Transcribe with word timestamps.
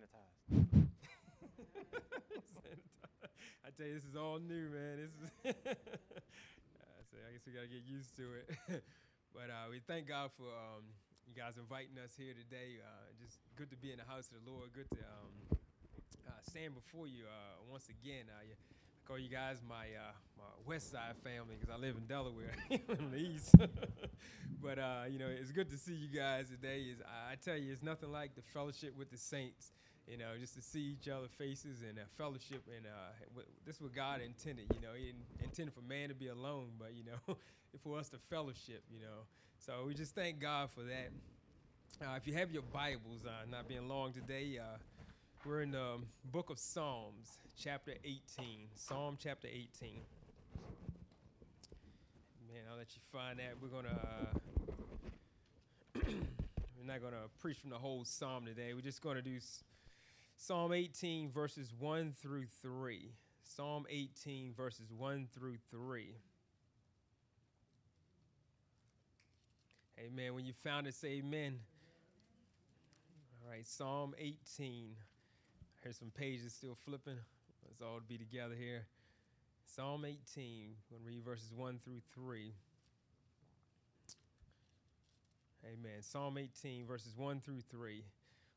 sanitized. 0.00 0.50
I 3.66 3.70
tell 3.76 3.86
you, 3.86 3.94
this 3.94 4.04
is 4.04 4.16
all 4.16 4.38
new, 4.38 4.68
man. 4.70 4.96
This 4.98 5.10
is. 5.10 5.30
I 5.44 5.50
say, 7.10 7.18
I 7.28 7.32
guess 7.32 7.42
we 7.46 7.52
gotta 7.52 7.68
get 7.68 7.82
used 7.86 8.16
to 8.16 8.22
it. 8.34 8.50
but 9.34 9.50
uh, 9.50 9.68
we 9.70 9.80
thank 9.86 10.08
God 10.08 10.30
for 10.36 10.44
um, 10.48 10.84
you 11.26 11.34
guys 11.34 11.56
inviting 11.58 11.98
us 12.02 12.12
here 12.16 12.34
today. 12.34 12.78
Uh, 12.80 13.12
just 13.22 13.38
good 13.56 13.70
to 13.70 13.76
be 13.76 13.92
in 13.92 13.98
the 13.98 14.04
house 14.08 14.28
of 14.32 14.44
the 14.44 14.50
Lord. 14.50 14.70
Good 14.74 14.90
to 14.96 15.02
um, 15.04 15.58
uh, 16.26 16.30
stand 16.48 16.74
before 16.74 17.06
you 17.06 17.24
uh, 17.24 17.60
once 17.70 17.88
again. 17.88 18.24
Uh, 18.28 18.40
I 18.40 18.44
call 19.06 19.18
you 19.18 19.28
guys 19.28 19.58
my 19.68 19.86
uh, 19.96 20.12
my 20.38 20.44
West 20.66 20.90
Side 20.92 21.16
family 21.24 21.56
because 21.58 21.74
I 21.74 21.78
live 21.78 21.96
in 21.96 22.06
Delaware 22.06 22.54
in 22.70 23.10
the 23.10 23.18
East. 23.18 23.54
but 24.62 24.78
uh, 24.78 25.04
you 25.10 25.18
know, 25.18 25.28
it's 25.28 25.50
good 25.50 25.68
to 25.70 25.76
see 25.76 25.94
you 25.94 26.08
guys 26.08 26.48
today. 26.48 26.86
Is 26.92 27.00
I 27.02 27.34
tell 27.36 27.56
you, 27.56 27.72
it's 27.72 27.82
nothing 27.82 28.12
like 28.12 28.34
the 28.34 28.42
fellowship 28.54 28.96
with 28.96 29.10
the 29.10 29.18
saints. 29.18 29.72
You 30.10 30.18
know, 30.18 30.30
just 30.40 30.56
to 30.56 30.62
see 30.62 30.96
each 30.98 31.08
other 31.08 31.28
faces 31.38 31.82
and 31.82 31.96
fellowship, 32.18 32.62
and 32.76 32.84
uh, 32.84 33.42
this 33.64 33.76
is 33.76 33.80
what 33.80 33.94
God 33.94 34.20
intended. 34.20 34.66
You 34.74 34.80
know, 34.80 34.92
He 34.96 35.12
intended 35.42 35.72
for 35.72 35.82
man 35.82 36.08
to 36.08 36.16
be 36.16 36.26
alone, 36.26 36.70
but 36.80 36.90
you 36.94 37.04
know, 37.04 37.36
for 37.84 37.96
us 37.96 38.08
to 38.08 38.18
fellowship. 38.28 38.82
You 38.92 38.98
know, 39.00 39.22
so 39.64 39.84
we 39.86 39.94
just 39.94 40.14
thank 40.16 40.40
God 40.40 40.68
for 40.74 40.82
that. 40.82 41.10
Uh, 42.04 42.16
if 42.16 42.26
you 42.26 42.34
have 42.34 42.50
your 42.50 42.62
Bibles, 42.72 43.24
uh, 43.24 43.46
not 43.48 43.68
being 43.68 43.86
long 43.88 44.12
today, 44.12 44.58
uh, 44.58 44.78
we're 45.46 45.60
in 45.62 45.70
the 45.70 45.98
book 46.32 46.50
of 46.50 46.58
Psalms, 46.58 47.38
chapter 47.56 47.92
18. 48.04 48.66
Psalm 48.74 49.16
chapter 49.22 49.46
18. 49.46 49.68
Man, 52.48 52.62
I'll 52.68 52.78
let 52.78 52.88
you 52.96 53.00
find 53.12 53.38
that. 53.38 53.54
We're 53.62 53.68
gonna. 53.68 53.96
Uh, 55.94 56.00
we're 56.04 56.86
not 56.86 57.00
gonna 57.00 57.28
preach 57.40 57.58
from 57.58 57.70
the 57.70 57.78
whole 57.78 58.04
psalm 58.04 58.44
today. 58.44 58.74
We're 58.74 58.80
just 58.80 59.02
gonna 59.02 59.22
do 59.22 59.36
s- 59.36 59.62
Psalm 60.42 60.72
18 60.72 61.30
verses 61.30 61.74
1 61.78 62.14
through 62.22 62.46
3. 62.62 63.12
Psalm 63.42 63.84
18 63.90 64.54
verses 64.56 64.90
1 64.90 65.28
through 65.34 65.58
3. 65.70 66.14
Amen. 69.98 70.34
When 70.34 70.46
you 70.46 70.54
found 70.64 70.86
it, 70.86 70.94
say 70.94 71.18
amen. 71.18 71.58
All 73.44 73.50
right, 73.50 73.66
Psalm 73.66 74.14
18. 74.18 74.96
I 74.98 75.02
Here's 75.82 75.98
some 75.98 76.10
pages 76.10 76.54
still 76.54 76.78
flipping. 76.86 77.18
Let's 77.68 77.82
all 77.82 78.00
be 78.08 78.16
together 78.16 78.54
here. 78.58 78.86
Psalm 79.76 80.06
18. 80.06 80.16
We're 80.90 80.96
going 80.96 81.04
to 81.04 81.06
read 81.06 81.22
verses 81.22 81.52
1 81.54 81.80
through 81.84 82.00
3. 82.14 82.54
Amen. 85.66 86.00
Psalm 86.00 86.38
18, 86.38 86.86
verses 86.86 87.12
1 87.14 87.40
through 87.40 87.60
3. 87.70 88.02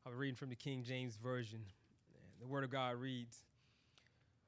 I'll 0.05 0.11
be 0.11 0.17
reading 0.17 0.35
from 0.35 0.49
the 0.49 0.55
King 0.55 0.83
James 0.83 1.15
Version. 1.15 1.61
The 2.41 2.47
Word 2.47 2.65
of 2.65 2.69
God 2.69 2.97
reads 2.97 3.37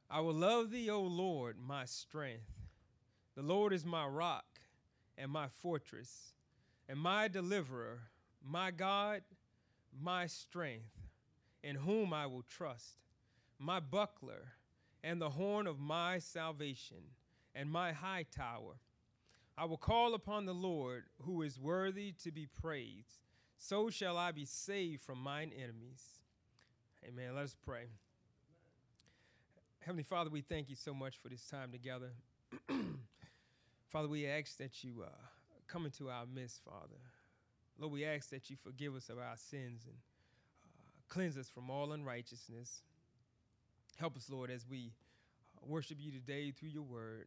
I 0.10 0.20
will 0.20 0.34
love 0.34 0.70
thee, 0.70 0.90
O 0.90 1.02
Lord, 1.02 1.56
my 1.58 1.86
strength. 1.86 2.52
The 3.36 3.42
Lord 3.42 3.72
is 3.72 3.86
my 3.86 4.06
rock 4.06 4.60
and 5.18 5.32
my 5.32 5.48
fortress, 5.48 6.34
and 6.90 7.00
my 7.00 7.30
deliverer, 7.30 8.00
my 8.44 8.70
God, 8.70 9.22
my 9.98 10.28
strength, 10.28 10.92
in 11.64 11.78
whom 11.78 12.12
I 12.12 12.26
will 12.26 12.44
trust, 12.44 12.98
my 13.58 13.80
buckler, 13.80 14.56
and 15.06 15.22
the 15.22 15.30
horn 15.30 15.68
of 15.68 15.80
my 15.80 16.20
salvation, 16.20 17.12
and 17.56 17.72
my 17.72 17.94
high 17.94 18.26
tower. 18.36 18.76
I 19.58 19.64
will 19.64 19.78
call 19.78 20.16
upon 20.16 20.46
the 20.46 20.54
Lord, 20.54 21.06
who 21.22 21.44
is 21.44 21.58
worthy 21.58 22.12
to 22.24 22.32
be 22.32 22.46
praised. 22.46 23.25
So 23.68 23.90
shall 23.90 24.16
I 24.16 24.32
be 24.32 24.46
saved 24.46 25.02
from 25.02 25.18
mine 25.18 25.52
enemies. 25.58 26.04
Amen. 27.04 27.34
Let 27.34 27.46
us 27.46 27.56
pray. 27.66 27.86
Heavenly 29.80 30.04
Father, 30.04 30.30
we 30.30 30.42
thank 30.42 30.70
you 30.70 30.76
so 30.76 30.94
much 30.94 31.18
for 31.18 31.30
this 31.30 31.48
time 31.48 31.72
together. 31.72 32.12
Father, 33.88 34.08
we 34.08 34.28
ask 34.28 34.58
that 34.58 34.84
you 34.84 35.04
uh, 35.04 35.10
come 35.68 35.86
into 35.86 36.12
our 36.12 36.28
midst, 36.28 36.62
Father. 36.64 37.02
Lord, 37.80 37.92
we 37.92 38.06
ask 38.06 38.30
that 38.30 38.52
you 38.52 38.56
forgive 38.56 38.96
us 38.96 39.10
of 39.10 39.18
our 39.18 39.36
sins 39.36 39.82
and 39.88 39.96
uh, 40.64 41.02
cleanse 41.10 41.36
us 41.36 41.50
from 41.50 41.72
all 41.72 41.92
unrighteousness. 41.92 42.84
Help 43.98 44.16
us, 44.16 44.30
Lord, 44.30 44.52
as 44.52 44.64
we 44.70 44.92
uh, 45.58 45.66
worship 45.66 45.98
you 46.00 46.12
today 46.12 46.52
through 46.52 46.70
your 46.70 46.84
word, 46.84 47.26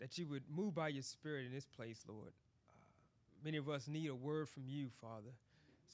that 0.00 0.18
you 0.18 0.26
would 0.26 0.42
move 0.52 0.74
by 0.74 0.88
your 0.88 1.04
spirit 1.04 1.46
in 1.46 1.52
this 1.52 1.66
place, 1.66 2.02
Lord. 2.08 2.32
Uh, 2.68 3.44
many 3.44 3.56
of 3.56 3.68
us 3.68 3.86
need 3.86 4.10
a 4.10 4.16
word 4.16 4.48
from 4.48 4.64
you, 4.66 4.88
Father. 5.00 5.30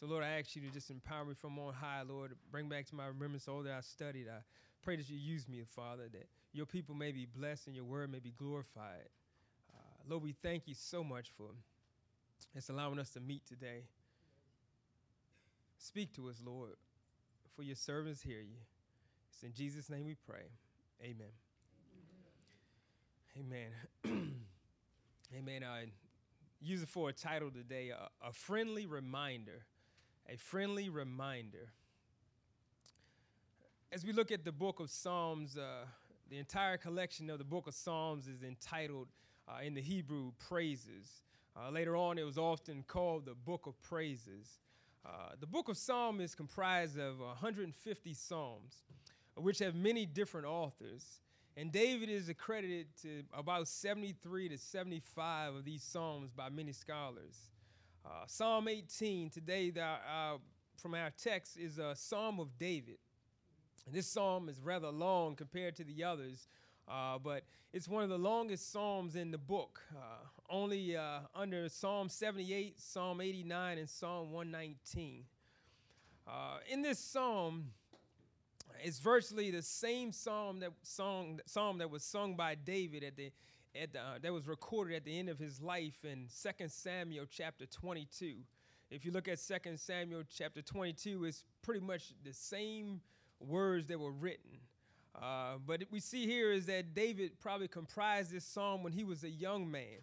So, 0.01 0.07
Lord, 0.07 0.25
I 0.25 0.39
ask 0.39 0.57
you 0.57 0.63
to 0.63 0.71
just 0.71 0.89
empower 0.89 1.27
me 1.27 1.35
from 1.35 1.59
on 1.59 1.75
high, 1.75 2.01
Lord. 2.09 2.35
Bring 2.51 2.71
back 2.71 2.87
to 2.87 2.95
my 2.95 3.07
remembrance 3.07 3.47
all 3.47 3.63
that 3.65 3.75
I 3.75 3.83
studied. 3.83 4.29
I 4.29 4.41
pray 4.83 4.97
that 4.97 5.11
you 5.11 5.19
use 5.19 5.47
me, 5.47 5.63
Father, 5.77 6.05
that 6.11 6.27
your 6.55 6.65
people 6.65 6.95
may 6.95 7.13
be 7.13 7.27
blessed 7.27 7.67
and 7.67 7.77
your 7.77 7.85
word 7.85 8.11
may 8.11 8.19
be 8.19 8.33
glorified. 8.39 9.11
Uh, 9.75 9.83
Lord, 10.09 10.23
we 10.23 10.33
thank 10.43 10.67
you 10.67 10.75
so 10.75 11.05
much 11.05 11.31
for 11.37 11.49
it's 12.55 12.71
allowing 12.71 12.99
us 12.99 13.11
to 13.11 13.21
meet 13.21 13.47
today. 13.47 13.83
Speak 15.77 16.15
to 16.15 16.31
us, 16.31 16.37
Lord, 16.43 16.77
for 17.55 17.63
your 17.63 17.77
servants 17.77 18.23
hear 18.23 18.41
you. 18.41 18.57
It's 19.31 19.43
in 19.43 19.53
Jesus' 19.53 19.91
name 19.91 20.07
we 20.07 20.17
pray. 20.27 20.49
Amen. 21.03 21.29
Amen. 23.39 24.35
Amen. 25.37 25.63
I 25.63 25.85
use 26.63 26.83
it 26.83 26.89
for 26.89 27.11
a 27.11 27.13
title 27.13 27.51
today 27.51 27.91
a 27.91 28.33
friendly 28.33 28.87
reminder. 28.87 29.67
A 30.33 30.37
friendly 30.37 30.89
reminder. 30.89 31.73
As 33.91 34.05
we 34.05 34.13
look 34.13 34.31
at 34.31 34.45
the 34.45 34.53
book 34.53 34.79
of 34.79 34.89
Psalms, 34.89 35.57
uh, 35.57 35.87
the 36.29 36.39
entire 36.39 36.77
collection 36.77 37.29
of 37.31 37.39
the 37.39 37.45
book 37.45 37.67
of 37.67 37.75
Psalms 37.75 38.29
is 38.29 38.45
entitled 38.45 39.09
uh, 39.49 39.65
in 39.65 39.75
the 39.75 39.81
Hebrew 39.81 40.31
Praises. 40.39 41.25
Uh, 41.57 41.71
later 41.71 41.97
on, 41.97 42.17
it 42.17 42.23
was 42.23 42.39
often 42.39 42.85
called 42.87 43.25
the 43.25 43.35
Book 43.35 43.67
of 43.67 43.83
Praises. 43.83 44.61
Uh, 45.05 45.31
the 45.41 45.49
book 45.49 45.69
of 45.69 45.77
Psalms 45.77 46.23
is 46.23 46.37
comprised 46.37 46.97
of 46.97 47.19
150 47.19 48.15
psalms, 48.15 48.85
which 49.35 49.59
have 49.59 49.75
many 49.75 50.07
different 50.07 50.47
authors. 50.47 51.23
And 51.57 51.73
David 51.73 52.09
is 52.09 52.29
accredited 52.29 52.87
to 53.03 53.25
about 53.37 53.67
73 53.67 54.51
to 54.51 54.59
75 54.59 55.57
of 55.57 55.65
these 55.65 55.83
psalms 55.83 56.31
by 56.31 56.51
many 56.51 56.71
scholars. 56.71 57.51
Uh, 58.05 58.25
psalm 58.27 58.67
18 58.67 59.29
today, 59.31 59.73
uh, 59.79 60.37
from 60.77 60.95
our 60.95 61.11
text, 61.23 61.59
is 61.59 61.79
a 61.79 61.95
psalm 61.95 62.41
of 62.41 62.59
David. 62.59 62.97
And 63.87 63.95
this 63.95 64.07
psalm 64.07 64.49
is 64.49 64.61
rather 64.61 64.89
long 64.89 65.37
compared 65.37 65.77
to 65.77 65.85
the 65.85 66.05
others, 66.05 66.49
uh, 66.89 67.19
but 67.19 67.45
it's 67.73 67.89
one 67.89 68.03
of 68.03 68.09
the 68.09 68.19
longest 68.19 68.73
psalms 68.73 69.17
in 69.17 69.31
the 69.31 69.39
book, 69.39 69.83
uh, 69.95 70.27
only 70.49 70.97
uh, 70.97 71.21
under 71.35 71.69
Psalm 71.69 72.09
78, 72.09 72.81
Psalm 72.81 73.21
89, 73.21 73.79
and 73.79 73.89
Psalm 73.89 74.33
119. 74.33 75.25
Uh, 76.27 76.59
in 76.71 76.83
this 76.83 76.99
psalm, 76.99 77.67
it's 78.83 78.99
virtually 78.99 79.51
the 79.51 79.63
same 79.63 80.11
psalm 80.11 80.61
that 80.61 80.73
song 80.83 81.41
psalm 81.45 81.79
that 81.79 81.91
was 81.91 82.03
sung 82.03 82.35
by 82.35 82.55
David 82.55 83.05
at 83.05 83.17
the 83.17 83.31
at 83.75 83.93
the, 83.93 84.01
uh, 84.01 84.19
that 84.23 84.33
was 84.33 84.47
recorded 84.47 84.97
at 84.97 85.05
the 85.05 85.19
end 85.19 85.29
of 85.29 85.39
his 85.39 85.61
life 85.61 86.05
in 86.05 86.27
2 86.43 86.69
Samuel 86.69 87.27
chapter 87.31 87.67
22. 87.67 88.37
If 88.91 89.05
you 89.05 89.13
look 89.13 89.29
at 89.29 89.39
2 89.39 89.77
Samuel 89.77 90.23
chapter 90.29 90.63
22, 90.63 91.25
it's 91.25 91.45
pretty 91.63 91.81
much 91.81 92.13
the 92.25 92.33
same 92.33 93.01
words 93.39 93.87
that 93.87 93.99
were 93.99 94.11
written. 94.11 94.59
Uh, 95.21 95.55
but 95.67 95.83
we 95.91 96.01
see 96.01 96.27
here 96.27 96.53
is 96.53 96.67
that 96.67 96.95
David 96.95 97.39
probably 97.41 97.69
comprised 97.69 98.33
this 98.33 98.45
psalm 98.45 98.83
when 98.83 98.93
he 98.93 99.05
was 99.05 99.25
a 99.25 99.31
young 99.31 99.71
man. 99.71 100.03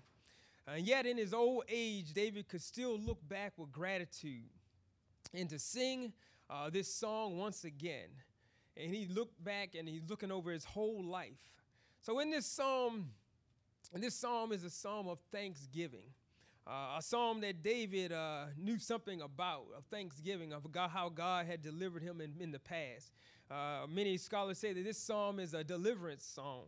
And 0.67 0.85
yet, 0.85 1.05
in 1.05 1.17
his 1.17 1.33
old 1.33 1.63
age, 1.69 2.13
David 2.13 2.49
could 2.49 2.61
still 2.61 2.99
look 2.99 3.25
back 3.29 3.53
with 3.57 3.71
gratitude 3.71 4.49
and 5.33 5.49
to 5.49 5.59
sing 5.59 6.11
uh, 6.49 6.69
this 6.69 6.93
song 6.93 7.37
once 7.37 7.63
again. 7.63 8.09
And 8.75 8.93
he 8.93 9.07
looked 9.07 9.41
back 9.43 9.75
and 9.75 9.87
he's 9.87 10.09
looking 10.09 10.31
over 10.31 10.51
his 10.51 10.65
whole 10.65 11.03
life. 11.03 11.39
So, 12.01 12.19
in 12.19 12.31
this 12.31 12.45
psalm, 12.45 13.09
and 13.93 14.03
this 14.03 14.15
psalm 14.15 14.51
is 14.51 14.63
a 14.63 14.69
psalm 14.69 15.07
of 15.07 15.19
thanksgiving. 15.31 16.09
Uh, 16.65 16.97
a 16.97 17.01
psalm 17.01 17.39
that 17.39 17.63
David 17.63 18.11
uh, 18.11 18.45
knew 18.57 18.77
something 18.77 19.21
about, 19.21 19.67
of 19.77 19.85
thanksgiving, 19.85 20.51
of 20.51 20.69
God, 20.71 20.89
how 20.89 21.07
God 21.07 21.45
had 21.45 21.61
delivered 21.61 22.03
him 22.03 22.19
in, 22.19 22.33
in 22.41 22.51
the 22.51 22.59
past. 22.59 23.13
Uh, 23.49 23.87
many 23.87 24.17
scholars 24.17 24.57
say 24.57 24.73
that 24.73 24.83
this 24.83 24.97
psalm 24.97 25.39
is 25.39 25.53
a 25.53 25.63
deliverance 25.63 26.25
psalm. 26.25 26.65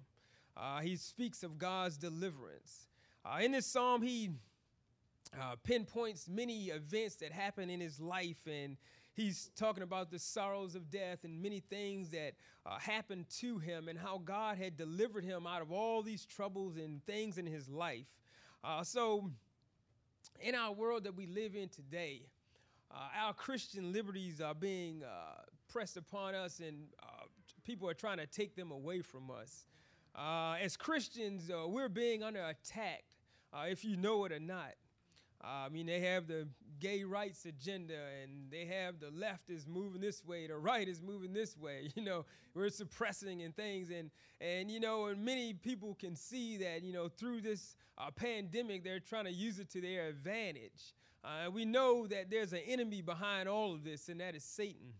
Uh, 0.56 0.80
he 0.80 0.95
speaks 0.95 1.44
of 1.44 1.57
God's 1.57 1.98
deliverance. 1.98 2.88
Uh, 3.25 3.39
in 3.42 3.51
this 3.51 3.66
psalm, 3.66 4.01
he 4.01 4.30
uh, 5.38 5.56
pinpoints 5.63 6.30
many 6.30 6.68
events 6.68 7.16
that 7.16 7.33
happened 7.33 7.69
in 7.69 7.81
his 7.81 8.00
life, 8.00 8.48
and 8.48 8.77
he's 9.19 9.51
talking 9.56 9.83
about 9.83 10.12
the 10.12 10.19
sorrows 10.19 10.75
of 10.75 10.89
death 10.89 11.24
and 11.24 11.42
many 11.42 11.60
things 11.60 12.10
that 12.10 12.33
uh, 12.66 12.77
happened 12.80 13.25
to 13.39 13.57
him, 13.57 13.88
and 13.88 13.98
how 13.98 14.19
God 14.24 14.57
had 14.57 14.77
delivered 14.77 15.24
him 15.24 15.45
out 15.45 15.62
of 15.62 15.71
all 15.71 16.01
these 16.01 16.25
troubles 16.25 16.77
and 16.77 17.04
things 17.06 17.38
in 17.38 17.45
his 17.45 17.68
life. 17.68 18.06
Uh, 18.63 18.83
so, 18.83 19.30
in 20.42 20.56
our 20.56 20.71
world 20.71 21.04
that 21.04 21.16
we 21.16 21.25
live 21.25 21.56
in 21.56 21.69
today, 21.69 22.21
uh, 22.92 23.25
our 23.25 23.33
Christian 23.33 23.92
liberties 23.92 24.42
are 24.42 24.56
being 24.56 25.04
pressed 25.69 25.98
upon 25.98 26.36
us, 26.36 26.60
and 26.60 26.88
uh, 27.01 27.25
people 27.63 27.88
are 27.89 27.94
trying 27.94 28.18
to 28.18 28.25
take 28.25 28.56
them 28.56 28.71
away 28.71 29.01
from 29.01 29.30
us. 29.31 29.66
Uh, 30.16 30.56
as 30.62 30.75
Christians, 30.75 31.50
uh, 31.50 31.68
we're 31.68 31.89
being 31.89 32.24
under 32.24 32.44
attack, 32.44 33.04
uh, 33.54 33.66
if 33.69 33.86
you 33.86 33.95
know 33.95 34.25
it 34.25 34.31
or 34.31 34.39
not. 34.39 34.74
Uh, 35.44 35.66
I 35.66 35.70
mean, 35.70 35.86
they 35.86 36.02
have 36.02 36.28
the 36.28 36.48
gay 36.80 37.04
rights 37.04 37.46
agenda, 37.46 37.96
and 38.22 38.52
they 38.52 38.66
have 38.66 39.00
the 39.00 39.12
left 39.12 39.50
is 39.50 39.68
moving 39.68 40.02
this 40.02 40.24
way, 40.26 40.48
the 40.48 40.58
right 40.58 40.88
is 40.88 41.02
moving 41.02 41.34
this 41.34 41.58
way. 41.58 41.90
You 41.96 42.04
know, 42.04 42.26
we're 42.54 42.70
suppressing 42.70 43.42
and 43.42 43.56
things, 43.56 43.90
and 43.90 44.10
and 44.42 44.70
you 44.72 44.80
know, 44.80 45.08
and 45.08 45.24
many 45.24 45.54
people 45.54 45.96
can 46.00 46.16
see 46.16 46.58
that 46.58 46.84
you 46.84 46.94
know 46.94 47.10
through 47.10 47.42
this 47.42 47.76
uh, 47.98 48.12
pandemic, 48.12 48.84
they're 48.84 49.00
trying 49.00 49.26
to 49.26 49.32
use 49.32 49.60
it 49.60 49.70
to 49.72 49.82
their 49.82 50.08
advantage. 50.08 50.94
Uh, 51.24 51.50
we 51.52 51.66
know 51.66 52.08
that 52.08 52.30
there's 52.30 52.54
an 52.54 52.62
enemy 52.66 53.02
behind 53.02 53.50
all 53.50 53.74
of 53.74 53.84
this, 53.84 54.08
and 54.10 54.22
that 54.22 54.36
is 54.36 54.44
Satan. 54.44 54.94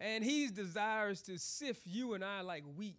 And 0.00 0.24
he 0.24 0.48
desires 0.48 1.22
to 1.22 1.38
sift 1.38 1.86
you 1.86 2.14
and 2.14 2.24
I 2.24 2.42
like 2.42 2.64
wheat. 2.76 2.98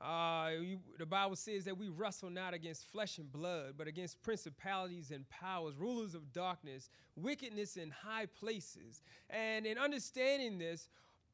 Uh, 0.00 0.50
you, 0.60 0.78
the 0.98 1.06
Bible 1.06 1.36
says 1.36 1.64
that 1.64 1.78
we 1.78 1.88
wrestle 1.88 2.28
not 2.28 2.52
against 2.52 2.84
flesh 2.84 3.16
and 3.18 3.32
blood, 3.32 3.74
but 3.78 3.86
against 3.86 4.22
principalities 4.22 5.10
and 5.10 5.28
powers, 5.30 5.74
rulers 5.76 6.14
of 6.14 6.32
darkness, 6.32 6.90
wickedness 7.16 7.76
in 7.76 7.90
high 7.90 8.26
places. 8.26 9.02
And 9.30 9.64
in 9.64 9.78
understanding 9.78 10.58
this, 10.58 10.88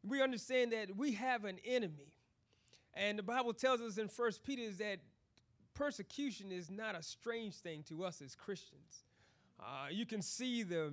we 0.05 0.23
understand 0.23 0.73
that 0.73 0.97
we 0.97 1.13
have 1.13 1.45
an 1.45 1.59
enemy. 1.65 2.13
And 2.95 3.19
the 3.19 3.23
Bible 3.23 3.53
tells 3.53 3.81
us 3.81 3.99
in 3.99 4.09
First 4.09 4.45
Peter 4.45 4.63
is 4.63 4.79
that 4.79 4.99
persecution 5.75 6.53
is 6.53 6.71
not 6.71 6.95
a 6.95 7.03
strange 7.03 7.57
thing 7.57 7.83
to 7.89 8.05
us 8.05 8.23
as 8.23 8.37
Christians. 8.37 9.05
Uh, 9.59 9.87
you 9.91 10.07
can 10.07 10.23
see 10.23 10.63
the, 10.63 10.93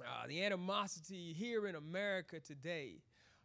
uh, 0.00 0.26
the 0.28 0.44
animosity 0.44 1.32
here 1.32 1.66
in 1.66 1.74
America 1.74 2.38
today 2.38 2.96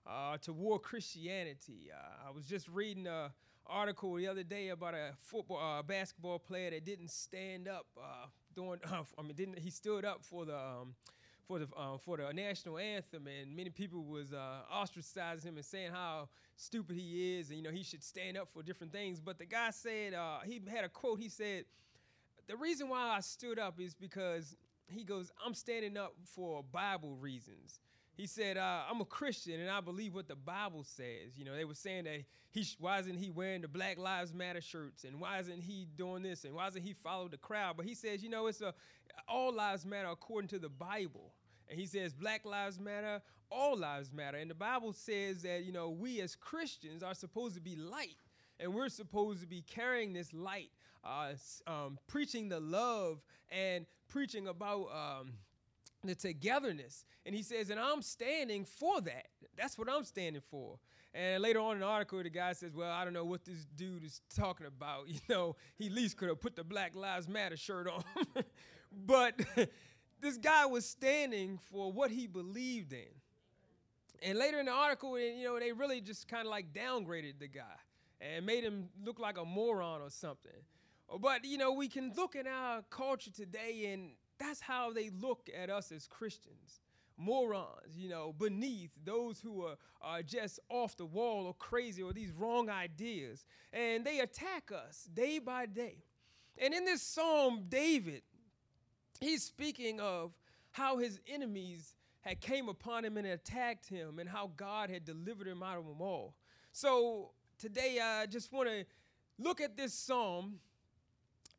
uh, 0.08 0.38
toward 0.38 0.82
Christianity. 0.84 1.90
Uh, 1.94 2.28
I 2.28 2.32
was 2.32 2.46
just 2.46 2.68
reading 2.68 3.08
an 3.08 3.30
article 3.66 4.16
the 4.16 4.28
other 4.28 4.44
day 4.44 4.70
about 4.70 4.94
a 4.94 5.12
football, 5.18 5.60
uh, 5.60 5.82
basketball 5.82 6.40
player 6.40 6.70
that 6.72 6.86
didn't 6.86 7.10
stand 7.10 7.68
up 7.68 7.88
uh, 7.98 8.28
during. 8.56 8.80
I 8.92 9.22
mean, 9.22 9.34
didn't 9.34 9.60
he 9.60 9.70
stood 9.70 10.06
up 10.06 10.24
for 10.24 10.46
the 10.46 10.58
um, 10.58 10.96
for 11.48 11.60
the 11.60 11.68
uh, 11.76 11.98
for 11.98 12.18
the 12.18 12.32
national 12.34 12.78
anthem, 12.78 13.28
and 13.28 13.56
many 13.56 13.70
people 13.70 14.04
was 14.04 14.34
uh, 14.34 14.62
ostracizing 14.74 15.46
him 15.46 15.56
and 15.56 15.66
saying 15.66 15.92
how 15.92 16.30
stupid 16.56 16.96
he 16.96 17.38
is, 17.38 17.50
and 17.50 17.58
you 17.58 17.64
know 17.64 17.72
he 17.72 17.84
should 17.84 18.04
stand 18.04 18.38
up 18.38 18.50
for 18.54 18.64
different 18.64 18.94
things. 18.94 19.20
But 19.20 19.40
the 19.40 19.46
guy 19.46 19.72
said 19.72 20.14
uh, 20.14 20.40
he 20.46 20.62
had 20.70 20.86
a 20.86 20.90
quote. 20.90 21.20
He 21.20 21.30
said, 21.30 21.66
"The 22.48 22.56
reason 22.56 22.90
why 22.90 23.16
I 23.18 23.22
stood 23.22 23.60
up 23.60 23.80
is 23.80 23.94
because." 23.94 24.56
He 24.88 25.04
goes, 25.04 25.32
I'm 25.44 25.56
standing 25.56 25.98
up 25.98 26.14
for 26.24 26.64
Bible 26.72 27.16
reasons 27.16 27.80
he 28.16 28.28
said, 28.28 28.56
uh, 28.56 28.84
I'm 28.90 29.02
a 29.02 29.06
Christian 29.06 29.60
and 29.60 29.70
I 29.70 29.82
believe 29.82 30.16
what 30.16 30.28
the 30.28 30.36
Bible 30.36 30.84
says. 30.84 31.38
You 31.38 31.44
know, 31.44 31.56
they 31.56 31.66
were 31.66 31.76
saying 31.76 32.06
that 32.06 32.22
he, 32.52 32.66
why 32.80 33.00
isn't 33.00 33.18
he 33.18 33.30
wearing 33.30 33.62
the 33.62 33.68
Black 33.68 33.98
Lives 33.98 34.34
Matter 34.34 34.62
shirts 34.62 35.04
and 35.04 35.20
why 35.20 35.40
isn't 35.40 35.62
he 35.62 35.86
doing 35.98 36.24
this 36.24 36.46
and 36.46 36.54
why 36.54 36.66
doesn't 36.66 36.82
he 36.82 36.94
follow 36.94 37.28
the 37.28 37.38
crowd? 37.38 37.76
But 37.76 37.86
he 37.86 37.94
says, 37.94 38.24
you 38.24 38.30
know, 38.30 38.48
it's 38.48 38.62
a, 38.62 38.74
all 39.28 39.54
lives 39.54 39.86
matter 39.86 40.08
according 40.08 40.48
to 40.50 40.60
the 40.60 40.70
Bible. 40.70 41.34
And 41.70 41.78
he 41.78 41.86
says, 41.86 42.14
Black 42.14 42.46
lives 42.46 42.80
matter, 42.80 43.22
all 43.52 43.78
lives 43.78 44.14
matter. 44.14 44.38
And 44.38 44.50
the 44.50 44.56
Bible 44.56 44.94
says 44.94 45.42
that, 45.42 45.66
you 45.66 45.74
know, 45.74 45.90
we 45.90 46.22
as 46.22 46.36
Christians 46.36 47.04
are 47.04 47.16
supposed 47.16 47.56
to 47.56 47.62
be 47.62 47.76
light 47.76 48.18
and 48.60 48.74
we're 48.74 48.90
supposed 48.90 49.42
to 49.42 49.48
be 49.48 49.62
carrying 49.62 50.14
this 50.14 50.32
light, 50.34 50.70
uh, 51.04 51.34
um, 51.68 51.98
preaching 52.08 52.48
the 52.48 52.60
love 52.62 53.22
and 53.50 53.86
preaching 54.08 54.48
about. 54.48 54.88
Um, 54.92 55.34
the 56.08 56.16
togetherness. 56.16 57.06
And 57.26 57.36
he 57.36 57.44
says, 57.44 57.70
and 57.70 57.80
I'm 57.80 58.02
standing 58.02 58.66
for 58.66 59.02
that. 59.02 59.28
That's 59.58 59.78
what 59.78 59.90
I'm 59.90 60.04
standing 60.04 60.42
for. 60.50 60.78
And 61.14 61.42
later 61.42 61.60
on 61.60 61.76
in 61.76 61.80
the 61.80 61.86
article, 61.86 62.22
the 62.22 62.30
guy 62.30 62.52
says, 62.52 62.76
well, 62.76 62.92
I 62.92 63.06
don't 63.06 63.14
know 63.14 63.24
what 63.24 63.46
this 63.46 63.66
dude 63.76 64.04
is 64.04 64.22
talking 64.36 64.68
about. 64.68 65.08
You 65.08 65.20
know, 65.30 65.56
he 65.76 65.88
at 65.88 65.94
least 65.94 66.18
could 66.18 66.28
have 66.28 66.42
put 66.42 66.56
the 66.56 66.64
Black 66.64 66.96
Lives 66.96 67.30
Matter 67.30 67.56
shirt 67.56 67.88
on. 67.88 68.04
but 69.06 69.40
this 70.22 70.38
guy 70.38 70.66
was 70.66 70.86
standing 70.86 71.58
for 71.72 71.92
what 71.92 72.12
he 72.12 72.28
believed 72.28 72.92
in. 72.92 73.08
And 74.22 74.38
later 74.38 74.60
in 74.60 74.66
the 74.66 74.72
article, 74.72 75.18
you 75.18 75.46
know, 75.46 75.60
they 75.60 75.72
really 75.72 76.02
just 76.02 76.28
kind 76.28 76.46
of 76.46 76.52
like 76.52 76.74
downgraded 76.74 77.40
the 77.40 77.48
guy 77.48 77.64
and 78.20 78.46
made 78.46 78.64
him 78.64 78.90
look 79.04 79.20
like 79.20 79.38
a 79.38 79.46
moron 79.46 80.02
or 80.02 80.10
something. 80.10 80.52
But, 81.20 81.46
you 81.46 81.58
know, 81.58 81.74
we 81.74 81.88
can 81.88 82.12
look 82.16 82.36
at 82.36 82.48
our 82.48 82.82
culture 82.90 83.32
today 83.32 83.92
and 83.94 84.12
that's 84.40 84.62
how 84.62 84.92
they 84.92 85.10
look 85.22 85.50
at 85.56 85.70
us 85.70 85.92
as 85.92 86.08
Christians. 86.08 86.82
Morons, 87.18 87.96
you 87.96 88.10
know, 88.10 88.34
beneath 88.38 88.92
those 89.06 89.40
who 89.40 89.64
are, 89.64 89.78
are 90.02 90.22
just 90.22 90.60
off 90.70 90.98
the 90.98 91.06
wall 91.06 91.46
or 91.46 91.54
crazy 91.54 92.04
or 92.04 92.12
these 92.12 92.32
wrong 92.32 92.70
ideas. 92.70 93.46
And 93.72 94.04
they 94.04 94.20
attack 94.20 94.72
us 94.74 95.08
day 95.14 95.40
by 95.40 95.66
day. 95.66 96.04
And 96.58 96.74
in 96.74 96.84
this 96.84 97.02
psalm, 97.02 97.66
David, 97.70 98.22
he's 99.22 99.44
speaking 99.44 100.00
of 100.02 100.34
how 100.72 100.98
his 100.98 101.20
enemies 101.28 101.96
had 102.22 102.42
came 102.42 102.68
upon 102.68 103.06
him 103.06 103.18
and 103.18 103.28
attacked 103.28 103.88
him 103.88 104.20
and 104.20 104.28
how 104.28 104.52
God 104.58 104.90
had 104.90 105.06
delivered 105.06 105.48
him 105.48 105.64
out 105.64 105.78
of 105.78 105.86
them 105.86 106.02
all. 106.02 106.36
So 106.74 107.32
today 107.58 108.00
I 108.04 108.26
just 108.26 108.52
want 108.52 108.68
to 108.68 108.86
look 109.38 109.62
at 109.62 109.78
this 109.78 109.94
psalm 109.94 110.60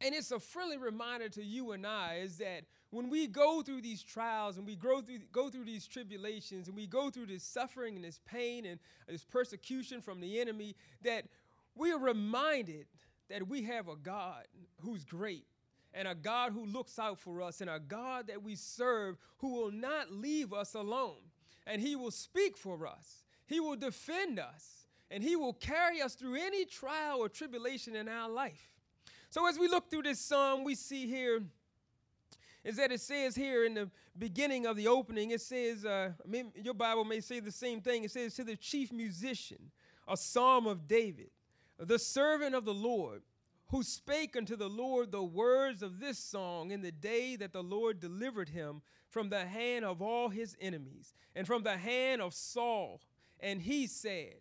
and 0.01 0.15
it's 0.15 0.31
a 0.31 0.39
friendly 0.39 0.77
reminder 0.77 1.29
to 1.31 1.43
you 1.43 1.73
and 1.73 1.87
I 1.87 2.21
is 2.23 2.39
that 2.39 2.65
when 2.91 3.09
we 3.09 3.27
go 3.27 3.63
through 3.63 3.81
these 3.81 4.03
trials 4.03 4.59
and 4.59 4.67
we 4.67 4.77
go 4.77 5.01
through, 5.01 5.21
go 5.33 5.49
through 5.49 5.65
these 5.65 5.87
tribulations 5.87 6.69
and 6.69 6.77
we 6.77 6.87
go 6.87 7.11
through 7.11 7.27
this 7.27 7.43
suffering 7.43 7.97
and 7.97 8.05
this 8.05 8.21
pain 8.27 8.67
and 8.67 8.79
this 9.09 9.25
persecution 9.25 10.01
from 10.01 10.21
the 10.21 10.41
enemy, 10.41 10.77
that 11.03 11.25
we 11.75 11.93
are 11.93 11.99
reminded 11.99 12.87
that 13.29 13.49
we 13.49 13.63
have 13.63 13.89
a 13.89 13.97
God 13.97 14.45
who's 14.81 15.05
great 15.05 15.47
and 15.93 16.07
a 16.07 16.15
God 16.15 16.53
who 16.53 16.67
looks 16.67 16.99
out 16.99 17.19
for 17.19 17.43
us 17.43 17.61
and 17.61 17.71
a 17.71 17.81
God 17.81 18.29
that 18.29 18.43
we 18.43 18.55
serve 18.55 19.17
who 19.39 19.55
will 19.55 19.73
not 19.73 20.13
leave 20.13 20.53
us 20.53 20.75
alone. 20.75 21.17
And 21.67 21.81
He 21.81 21.97
will 21.97 22.11
speak 22.11 22.57
for 22.57 22.87
us, 22.87 23.25
He 23.47 23.61
will 23.61 23.77
defend 23.77 24.39
us, 24.39 24.87
and 25.11 25.23
He 25.23 25.37
will 25.37 25.55
carry 25.55 26.01
us 26.01 26.15
through 26.15 26.37
any 26.37 26.65
trial 26.67 27.19
or 27.19 27.29
tribulation 27.29 27.97
in 27.97 28.09
our 28.09 28.29
life. 28.29 28.76
So 29.37 29.47
as 29.47 29.59
we 29.59 29.69
look 29.69 29.91
through 29.91 30.05
this 30.05 30.19
psalm, 30.19 30.65
we 30.65 30.75
see 30.75 31.07
here 31.07 31.43
is 32.65 32.77
that 32.77 32.91
it 32.91 33.03
says 33.03 33.37
here 33.37 33.67
in 33.67 33.75
the 33.75 33.91
beginning 34.19 34.65
of 34.65 34.77
the 34.77 34.89
opening, 34.89 35.33
it 35.33 35.43
says, 35.43 35.85
uh, 35.85 36.13
your 36.55 36.73
Bible 36.73 37.05
may 37.05 37.21
say 37.21 37.41
the 37.41 37.53
same 37.53 37.83
thing. 37.83 38.05
It 38.05 38.11
says, 38.13 38.33
to 38.37 38.45
the 38.45 38.57
chief 38.57 38.91
musician, 38.91 39.59
a 40.09 40.17
psalm 40.17 40.67
of 40.67 40.89
David, 40.89 41.29
the 41.79 41.99
servant 41.99 42.55
of 42.55 42.65
the 42.65 42.73
Lord, 42.73 43.21
who 43.67 43.83
spake 43.83 44.37
unto 44.39 44.57
the 44.57 44.71
Lord 44.71 45.13
the 45.13 45.23
words 45.23 45.83
of 45.83 46.01
this 46.01 46.19
song 46.19 46.71
in 46.71 46.81
the 46.81 46.91
day 46.91 47.37
that 47.37 47.53
the 47.53 47.63
Lord 47.63 48.01
delivered 48.01 48.49
him 48.49 48.81
from 49.11 49.29
the 49.29 49.45
hand 49.45 49.85
of 49.85 50.01
all 50.01 50.31
his 50.31 50.57
enemies 50.63 51.13
and 51.35 51.47
from 51.47 51.63
the 51.63 51.77
hand 51.77 52.23
of 52.23 52.33
Saul. 52.33 53.03
And 53.39 53.61
he 53.61 53.87
said, 53.87 54.37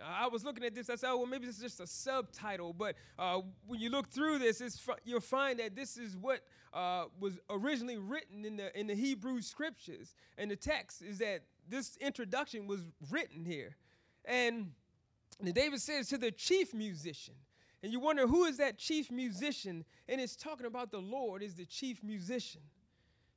I 0.00 0.28
was 0.28 0.44
looking 0.44 0.64
at 0.64 0.74
this. 0.74 0.88
I 0.90 0.96
said, 0.96 1.10
oh, 1.10 1.18
well, 1.18 1.26
maybe 1.26 1.46
is 1.46 1.58
just 1.58 1.80
a 1.80 1.86
subtitle. 1.86 2.72
But 2.72 2.96
uh, 3.18 3.40
when 3.66 3.80
you 3.80 3.90
look 3.90 4.08
through 4.08 4.38
this, 4.38 4.62
you'll 5.04 5.20
find 5.20 5.58
that 5.58 5.76
this 5.76 5.96
is 5.96 6.16
what 6.16 6.40
uh, 6.72 7.04
was 7.20 7.38
originally 7.50 7.98
written 7.98 8.44
in 8.44 8.56
the, 8.56 8.78
in 8.78 8.86
the 8.86 8.94
Hebrew 8.94 9.40
scriptures. 9.42 10.14
And 10.38 10.50
the 10.50 10.56
text 10.56 11.02
is 11.02 11.18
that 11.18 11.42
this 11.68 11.96
introduction 12.00 12.66
was 12.66 12.80
written 13.10 13.44
here. 13.44 13.76
And 14.24 14.72
David 15.42 15.80
says 15.80 16.08
to 16.08 16.18
the 16.18 16.30
chief 16.30 16.74
musician, 16.74 17.34
and 17.82 17.92
you 17.92 17.98
wonder 17.98 18.26
who 18.26 18.44
is 18.44 18.58
that 18.58 18.78
chief 18.78 19.10
musician? 19.10 19.84
And 20.08 20.20
it's 20.20 20.36
talking 20.36 20.66
about 20.66 20.90
the 20.90 21.00
Lord 21.00 21.42
is 21.42 21.54
the 21.54 21.66
chief 21.66 22.02
musician. 22.02 22.60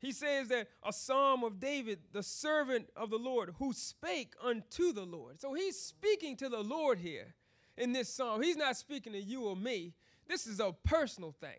He 0.05 0.11
says 0.11 0.49
that 0.49 0.67
a 0.83 0.93
psalm 0.93 1.43
of 1.43 1.59
David, 1.59 1.97
the 2.13 2.21
servant 2.21 2.89
of 2.95 3.09
the 3.09 3.17
Lord, 3.17 3.55
who 3.57 3.73
spake 3.73 4.33
unto 4.39 4.93
the 4.93 5.03
Lord. 5.03 5.41
So 5.41 5.55
he's 5.55 5.79
speaking 5.81 6.37
to 6.37 6.47
the 6.47 6.61
Lord 6.61 6.99
here 6.99 7.33
in 7.75 7.91
this 7.91 8.07
psalm. 8.07 8.43
He's 8.43 8.55
not 8.55 8.77
speaking 8.77 9.13
to 9.13 9.19
you 9.19 9.45
or 9.45 9.55
me. 9.55 9.93
This 10.27 10.45
is 10.45 10.59
a 10.59 10.75
personal 10.83 11.31
thing. 11.31 11.57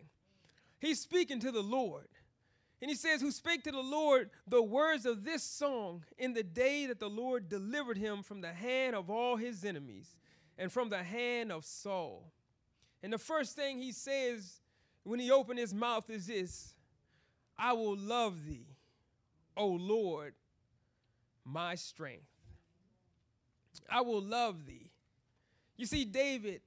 He's 0.79 1.01
speaking 1.01 1.41
to 1.41 1.51
the 1.51 1.61
Lord. 1.61 2.07
And 2.81 2.89
he 2.89 2.95
says, 2.95 3.19
Who 3.19 3.31
spake 3.31 3.63
to 3.65 3.71
the 3.71 3.81
Lord 3.81 4.29
the 4.47 4.63
words 4.63 5.05
of 5.05 5.25
this 5.25 5.43
song 5.43 6.05
in 6.17 6.33
the 6.33 6.43
day 6.43 6.85
that 6.85 7.01
the 7.01 7.09
Lord 7.09 7.49
delivered 7.49 7.97
him 7.97 8.23
from 8.23 8.39
the 8.39 8.53
hand 8.53 8.95
of 8.95 9.09
all 9.09 9.35
his 9.35 9.65
enemies 9.65 10.15
and 10.57 10.71
from 10.71 10.87
the 10.87 11.03
hand 11.03 11.51
of 11.51 11.65
Saul. 11.65 12.31
And 13.03 13.11
the 13.11 13.17
first 13.17 13.57
thing 13.57 13.81
he 13.81 13.91
says 13.91 14.61
when 15.03 15.19
he 15.19 15.31
opened 15.31 15.59
his 15.59 15.73
mouth 15.73 16.09
is 16.09 16.27
this 16.27 16.76
I 17.57 17.73
will 17.73 17.97
love 17.97 18.45
thee, 18.45 18.67
O 19.55 19.67
Lord, 19.67 20.33
my 21.43 21.75
strength. 21.75 22.27
I 23.89 24.01
will 24.01 24.21
love 24.21 24.65
thee. 24.65 24.91
You 25.77 25.85
see, 25.85 26.05
David, 26.05 26.61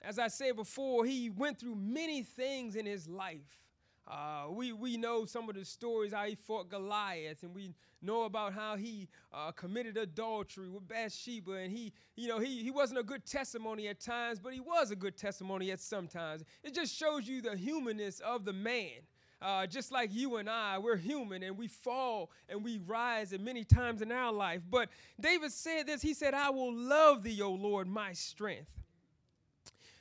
as 0.00 0.18
I 0.18 0.28
said 0.28 0.56
before, 0.56 1.04
he 1.04 1.30
went 1.30 1.58
through 1.58 1.76
many 1.76 2.22
things 2.22 2.76
in 2.76 2.86
his 2.86 3.08
life. 3.08 3.58
Uh, 4.06 4.46
we, 4.50 4.72
we 4.72 4.96
know 4.96 5.24
some 5.24 5.48
of 5.48 5.54
the 5.54 5.64
stories 5.64 6.12
how 6.12 6.24
he 6.24 6.34
fought 6.34 6.68
Goliath, 6.68 7.44
and 7.44 7.54
we 7.54 7.72
know 8.02 8.24
about 8.24 8.52
how 8.52 8.74
he 8.76 9.08
uh, 9.32 9.52
committed 9.52 9.96
adultery 9.96 10.68
with 10.68 10.86
Bathsheba, 10.88 11.52
and 11.52 11.72
he, 11.72 11.92
you 12.16 12.26
know, 12.26 12.40
he, 12.40 12.64
he 12.64 12.70
wasn't 12.72 12.98
a 12.98 13.04
good 13.04 13.24
testimony 13.24 13.86
at 13.86 14.00
times, 14.00 14.40
but 14.40 14.52
he 14.52 14.60
was 14.60 14.90
a 14.90 14.96
good 14.96 15.16
testimony 15.16 15.70
at 15.70 15.80
some 15.80 16.08
times. 16.08 16.42
It 16.64 16.74
just 16.74 16.94
shows 16.94 17.28
you 17.28 17.40
the 17.40 17.56
humanness 17.56 18.18
of 18.20 18.44
the 18.44 18.52
man. 18.52 19.02
Uh, 19.42 19.66
just 19.66 19.90
like 19.90 20.10
you 20.12 20.36
and 20.36 20.48
I, 20.48 20.78
we're 20.78 20.96
human 20.96 21.42
and 21.42 21.58
we 21.58 21.66
fall 21.66 22.30
and 22.48 22.62
we 22.62 22.78
rise 22.86 23.32
and 23.32 23.44
many 23.44 23.64
times 23.64 24.00
in 24.00 24.12
our 24.12 24.32
life. 24.32 24.62
But 24.70 24.88
David 25.18 25.50
said 25.50 25.86
this 25.88 26.00
He 26.00 26.14
said, 26.14 26.32
I 26.32 26.50
will 26.50 26.72
love 26.72 27.24
thee, 27.24 27.42
O 27.42 27.50
Lord, 27.50 27.88
my 27.88 28.12
strength. 28.12 28.70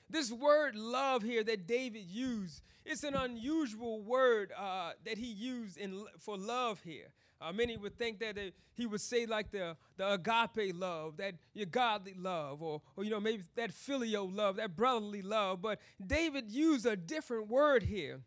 This 0.10 0.31
word 0.31 0.75
love 0.75 1.24
here 1.24 1.43
that 1.43 1.65
David 1.65 2.03
used, 2.03 2.62
it's 2.86 3.03
an 3.03 3.15
unusual 3.15 4.01
word 4.01 4.51
uh, 4.57 4.91
that 5.05 5.17
he 5.17 5.27
used 5.27 5.77
in, 5.77 6.05
for 6.19 6.38
love 6.38 6.81
here. 6.83 7.07
Uh, 7.41 7.51
many 7.51 7.77
would 7.77 7.98
think 7.98 8.19
that 8.19 8.38
he 8.74 8.86
would 8.86 9.01
say 9.01 9.25
like 9.25 9.50
the, 9.51 9.75
the 9.98 10.13
agape 10.13 10.75
love, 10.75 11.17
that 11.17 11.33
your 11.55 11.65
godly 11.65 12.13
love, 12.13 12.62
or, 12.62 12.81
or, 12.95 13.03
you 13.03 13.10
know, 13.10 13.19
maybe 13.19 13.41
that 13.55 13.71
filial 13.71 14.29
love, 14.29 14.57
that 14.57 14.75
brotherly 14.75 15.24
love. 15.24 15.62
But 15.62 15.79
David 16.05 16.51
used 16.51 16.86
a 16.86 16.95
different 16.95 17.48
word 17.48 17.81
here 17.81 18.19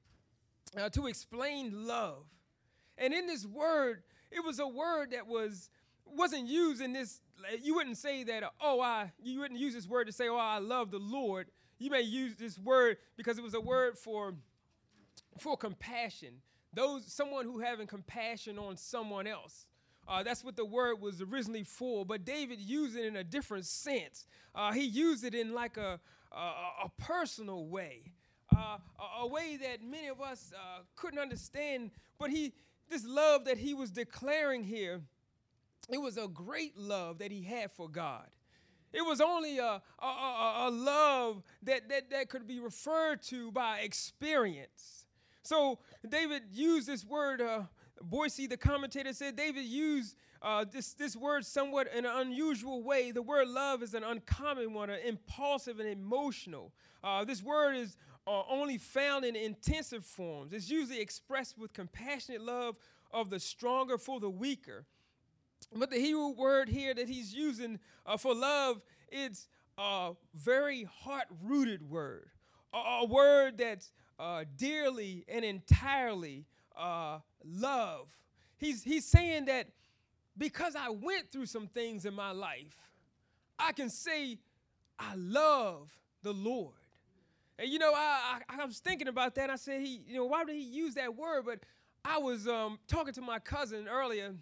uh, 0.78 0.88
to 0.90 1.06
explain 1.06 1.86
love. 1.86 2.24
And 2.98 3.12
in 3.12 3.26
this 3.26 3.46
word, 3.46 4.02
it 4.30 4.44
was 4.44 4.58
a 4.58 4.66
word 4.66 5.12
that 5.12 5.26
was 5.26 5.70
wasn't 6.06 6.46
used 6.46 6.80
in 6.80 6.92
this. 6.92 7.20
You 7.62 7.74
wouldn't 7.74 7.96
say 7.96 8.24
that. 8.24 8.44
Oh, 8.60 8.80
I. 8.80 9.12
You 9.22 9.40
wouldn't 9.40 9.60
use 9.60 9.74
this 9.74 9.88
word 9.88 10.06
to 10.06 10.12
say, 10.12 10.28
"Oh, 10.28 10.36
I 10.36 10.58
love 10.58 10.90
the 10.90 10.98
Lord." 10.98 11.48
You 11.78 11.90
may 11.90 12.02
use 12.02 12.36
this 12.36 12.58
word 12.58 12.98
because 13.16 13.36
it 13.36 13.42
was 13.42 13.54
a 13.54 13.60
word 13.60 13.98
for 13.98 14.34
for 15.38 15.56
compassion 15.56 16.40
those 16.74 17.06
someone 17.06 17.44
who 17.44 17.60
having 17.60 17.86
compassion 17.86 18.58
on 18.58 18.76
someone 18.76 19.26
else. 19.26 19.66
Uh, 20.06 20.22
that's 20.22 20.44
what 20.44 20.56
the 20.56 20.64
word 20.64 21.00
was 21.00 21.22
originally 21.22 21.62
for, 21.62 22.04
but 22.04 22.24
David 22.24 22.60
used 22.60 22.96
it 22.96 23.06
in 23.06 23.16
a 23.16 23.24
different 23.24 23.64
sense. 23.64 24.26
Uh, 24.54 24.72
he 24.72 24.82
used 24.82 25.24
it 25.24 25.34
in 25.34 25.54
like 25.54 25.78
a, 25.78 25.98
a, 26.30 26.36
a 26.84 26.90
personal 26.98 27.66
way, 27.66 28.12
uh, 28.56 28.78
a, 29.22 29.26
way 29.26 29.56
that 29.56 29.82
many 29.82 30.08
of 30.08 30.20
us 30.20 30.52
uh, 30.54 30.80
couldn't 30.96 31.18
understand. 31.18 31.90
But 32.18 32.30
he, 32.30 32.52
this 32.88 33.04
love 33.06 33.44
that 33.46 33.58
he 33.58 33.74
was 33.74 33.90
declaring 33.90 34.64
here, 34.64 35.00
it 35.90 35.98
was 35.98 36.16
a 36.16 36.28
great 36.28 36.76
love 36.78 37.18
that 37.18 37.30
he 37.30 37.42
had 37.42 37.70
for 37.72 37.88
God. 37.88 38.26
It 38.92 39.02
was 39.02 39.20
only 39.20 39.58
a, 39.58 39.82
a, 39.98 40.06
a, 40.06 40.68
a 40.68 40.70
love 40.70 41.42
that, 41.64 41.88
that, 41.88 42.10
that 42.10 42.28
could 42.28 42.46
be 42.46 42.60
referred 42.60 43.22
to 43.24 43.50
by 43.50 43.80
experience. 43.80 45.06
So 45.42 45.80
David 46.08 46.42
used 46.52 46.86
this 46.86 47.04
word. 47.04 47.40
Uh, 47.40 47.62
Boice, 48.00 48.36
the 48.36 48.56
commentator, 48.56 49.12
said 49.12 49.36
David 49.36 49.64
used 49.64 50.16
uh, 50.42 50.64
this, 50.70 50.92
this 50.92 51.16
word 51.16 51.44
somewhat 51.44 51.88
in 51.96 52.04
an 52.04 52.12
unusual 52.14 52.82
way. 52.82 53.10
The 53.10 53.22
word 53.22 53.48
love 53.48 53.82
is 53.82 53.94
an 53.94 54.04
uncommon 54.04 54.74
one, 54.74 54.90
an 54.90 55.00
impulsive 55.04 55.80
and 55.80 55.88
emotional. 55.88 56.72
Uh, 57.02 57.24
this 57.24 57.42
word 57.42 57.76
is 57.76 57.96
uh, 58.26 58.42
only 58.48 58.78
found 58.78 59.24
in 59.24 59.36
intensive 59.36 60.04
forms. 60.04 60.52
It's 60.52 60.70
usually 60.70 61.00
expressed 61.00 61.58
with 61.58 61.72
compassionate 61.72 62.40
love 62.40 62.76
of 63.12 63.30
the 63.30 63.38
stronger 63.38 63.98
for 63.98 64.20
the 64.20 64.30
weaker. 64.30 64.84
But 65.74 65.90
the 65.90 65.98
Hebrew 65.98 66.28
word 66.28 66.68
here 66.68 66.94
that 66.94 67.08
he's 67.08 67.34
using 67.34 67.78
uh, 68.06 68.16
for 68.16 68.34
love 68.34 68.82
is 69.10 69.48
a 69.78 70.12
very 70.34 70.84
heart 70.84 71.26
rooted 71.42 71.88
word, 71.88 72.28
a, 72.72 72.76
a 72.76 73.06
word 73.06 73.58
that's 73.58 73.92
uh, 74.18 74.44
dearly 74.56 75.24
and 75.28 75.44
entirely 75.44 76.46
uh, 76.76 77.18
love. 77.44 78.08
He's, 78.56 78.82
he's 78.82 79.04
saying 79.04 79.46
that 79.46 79.68
because 80.36 80.76
I 80.76 80.90
went 80.90 81.30
through 81.30 81.46
some 81.46 81.66
things 81.66 82.04
in 82.04 82.14
my 82.14 82.30
life, 82.30 82.76
I 83.58 83.72
can 83.72 83.90
say 83.90 84.38
I 84.98 85.14
love 85.16 85.90
the 86.22 86.32
Lord. 86.32 86.74
And 87.58 87.68
you 87.68 87.78
know, 87.78 87.92
I, 87.94 88.40
I, 88.48 88.62
I 88.62 88.64
was 88.64 88.78
thinking 88.78 89.08
about 89.08 89.34
that. 89.36 89.50
I 89.50 89.56
said, 89.56 89.80
he, 89.80 90.00
you 90.06 90.16
know, 90.16 90.24
why 90.24 90.44
did 90.44 90.56
he 90.56 90.62
use 90.62 90.94
that 90.94 91.14
word? 91.14 91.44
But 91.46 91.60
I 92.04 92.18
was 92.18 92.48
um, 92.48 92.78
talking 92.88 93.14
to 93.14 93.22
my 93.22 93.38
cousin 93.38 93.88
earlier, 93.88 94.34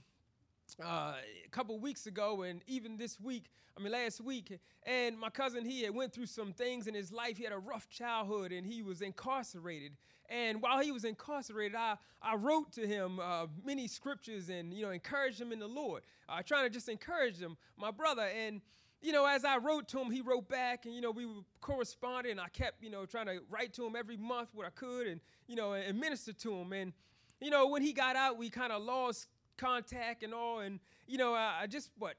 uh, 0.82 1.14
a 1.44 1.48
couple 1.50 1.78
weeks 1.78 2.06
ago, 2.06 2.42
and 2.42 2.62
even 2.66 2.96
this 2.96 3.20
week, 3.20 3.50
I 3.76 3.82
mean 3.82 3.92
last 3.92 4.20
week, 4.20 4.58
and 4.84 5.18
my 5.18 5.30
cousin 5.30 5.64
he 5.64 5.82
had 5.82 5.94
went 5.94 6.12
through 6.12 6.26
some 6.26 6.52
things 6.52 6.86
in 6.86 6.94
his 6.94 7.12
life. 7.12 7.36
He 7.36 7.44
had 7.44 7.52
a 7.52 7.58
rough 7.58 7.88
childhood, 7.88 8.52
and 8.52 8.66
he 8.66 8.82
was 8.82 9.02
incarcerated. 9.02 9.92
And 10.28 10.62
while 10.62 10.80
he 10.80 10.92
was 10.92 11.04
incarcerated, 11.04 11.76
I, 11.76 11.96
I 12.22 12.36
wrote 12.36 12.72
to 12.72 12.86
him 12.86 13.20
uh, 13.20 13.46
many 13.64 13.86
scriptures 13.86 14.48
and 14.48 14.72
you 14.72 14.84
know 14.84 14.90
encouraged 14.90 15.40
him 15.40 15.52
in 15.52 15.58
the 15.58 15.68
Lord, 15.68 16.02
uh, 16.28 16.42
trying 16.42 16.64
to 16.64 16.70
just 16.70 16.88
encourage 16.88 17.38
him, 17.38 17.56
my 17.76 17.90
brother. 17.90 18.22
And 18.22 18.60
you 19.02 19.12
know, 19.12 19.26
as 19.26 19.44
I 19.44 19.58
wrote 19.58 19.88
to 19.88 20.00
him, 20.00 20.10
he 20.10 20.20
wrote 20.20 20.48
back, 20.48 20.86
and 20.86 20.94
you 20.94 21.00
know, 21.00 21.10
we 21.10 21.26
corresponded, 21.60 22.30
and 22.30 22.40
I 22.40 22.48
kept 22.48 22.82
you 22.82 22.90
know 22.90 23.04
trying 23.04 23.26
to 23.26 23.40
write 23.50 23.74
to 23.74 23.84
him 23.84 23.96
every 23.96 24.16
month 24.16 24.50
what 24.54 24.66
I 24.66 24.70
could, 24.70 25.06
and 25.06 25.20
you 25.46 25.56
know, 25.56 25.72
and 25.72 25.98
minister 25.98 26.32
to 26.32 26.54
him. 26.54 26.72
And 26.72 26.92
you 27.40 27.50
know, 27.50 27.66
when 27.66 27.82
he 27.82 27.92
got 27.92 28.14
out, 28.14 28.38
we 28.38 28.48
kind 28.48 28.72
of 28.72 28.82
lost 28.82 29.26
contact 29.56 30.22
and 30.22 30.32
all. 30.32 30.60
And, 30.60 30.80
you 31.06 31.18
know, 31.18 31.34
I 31.34 31.66
just, 31.68 31.90
what, 31.98 32.14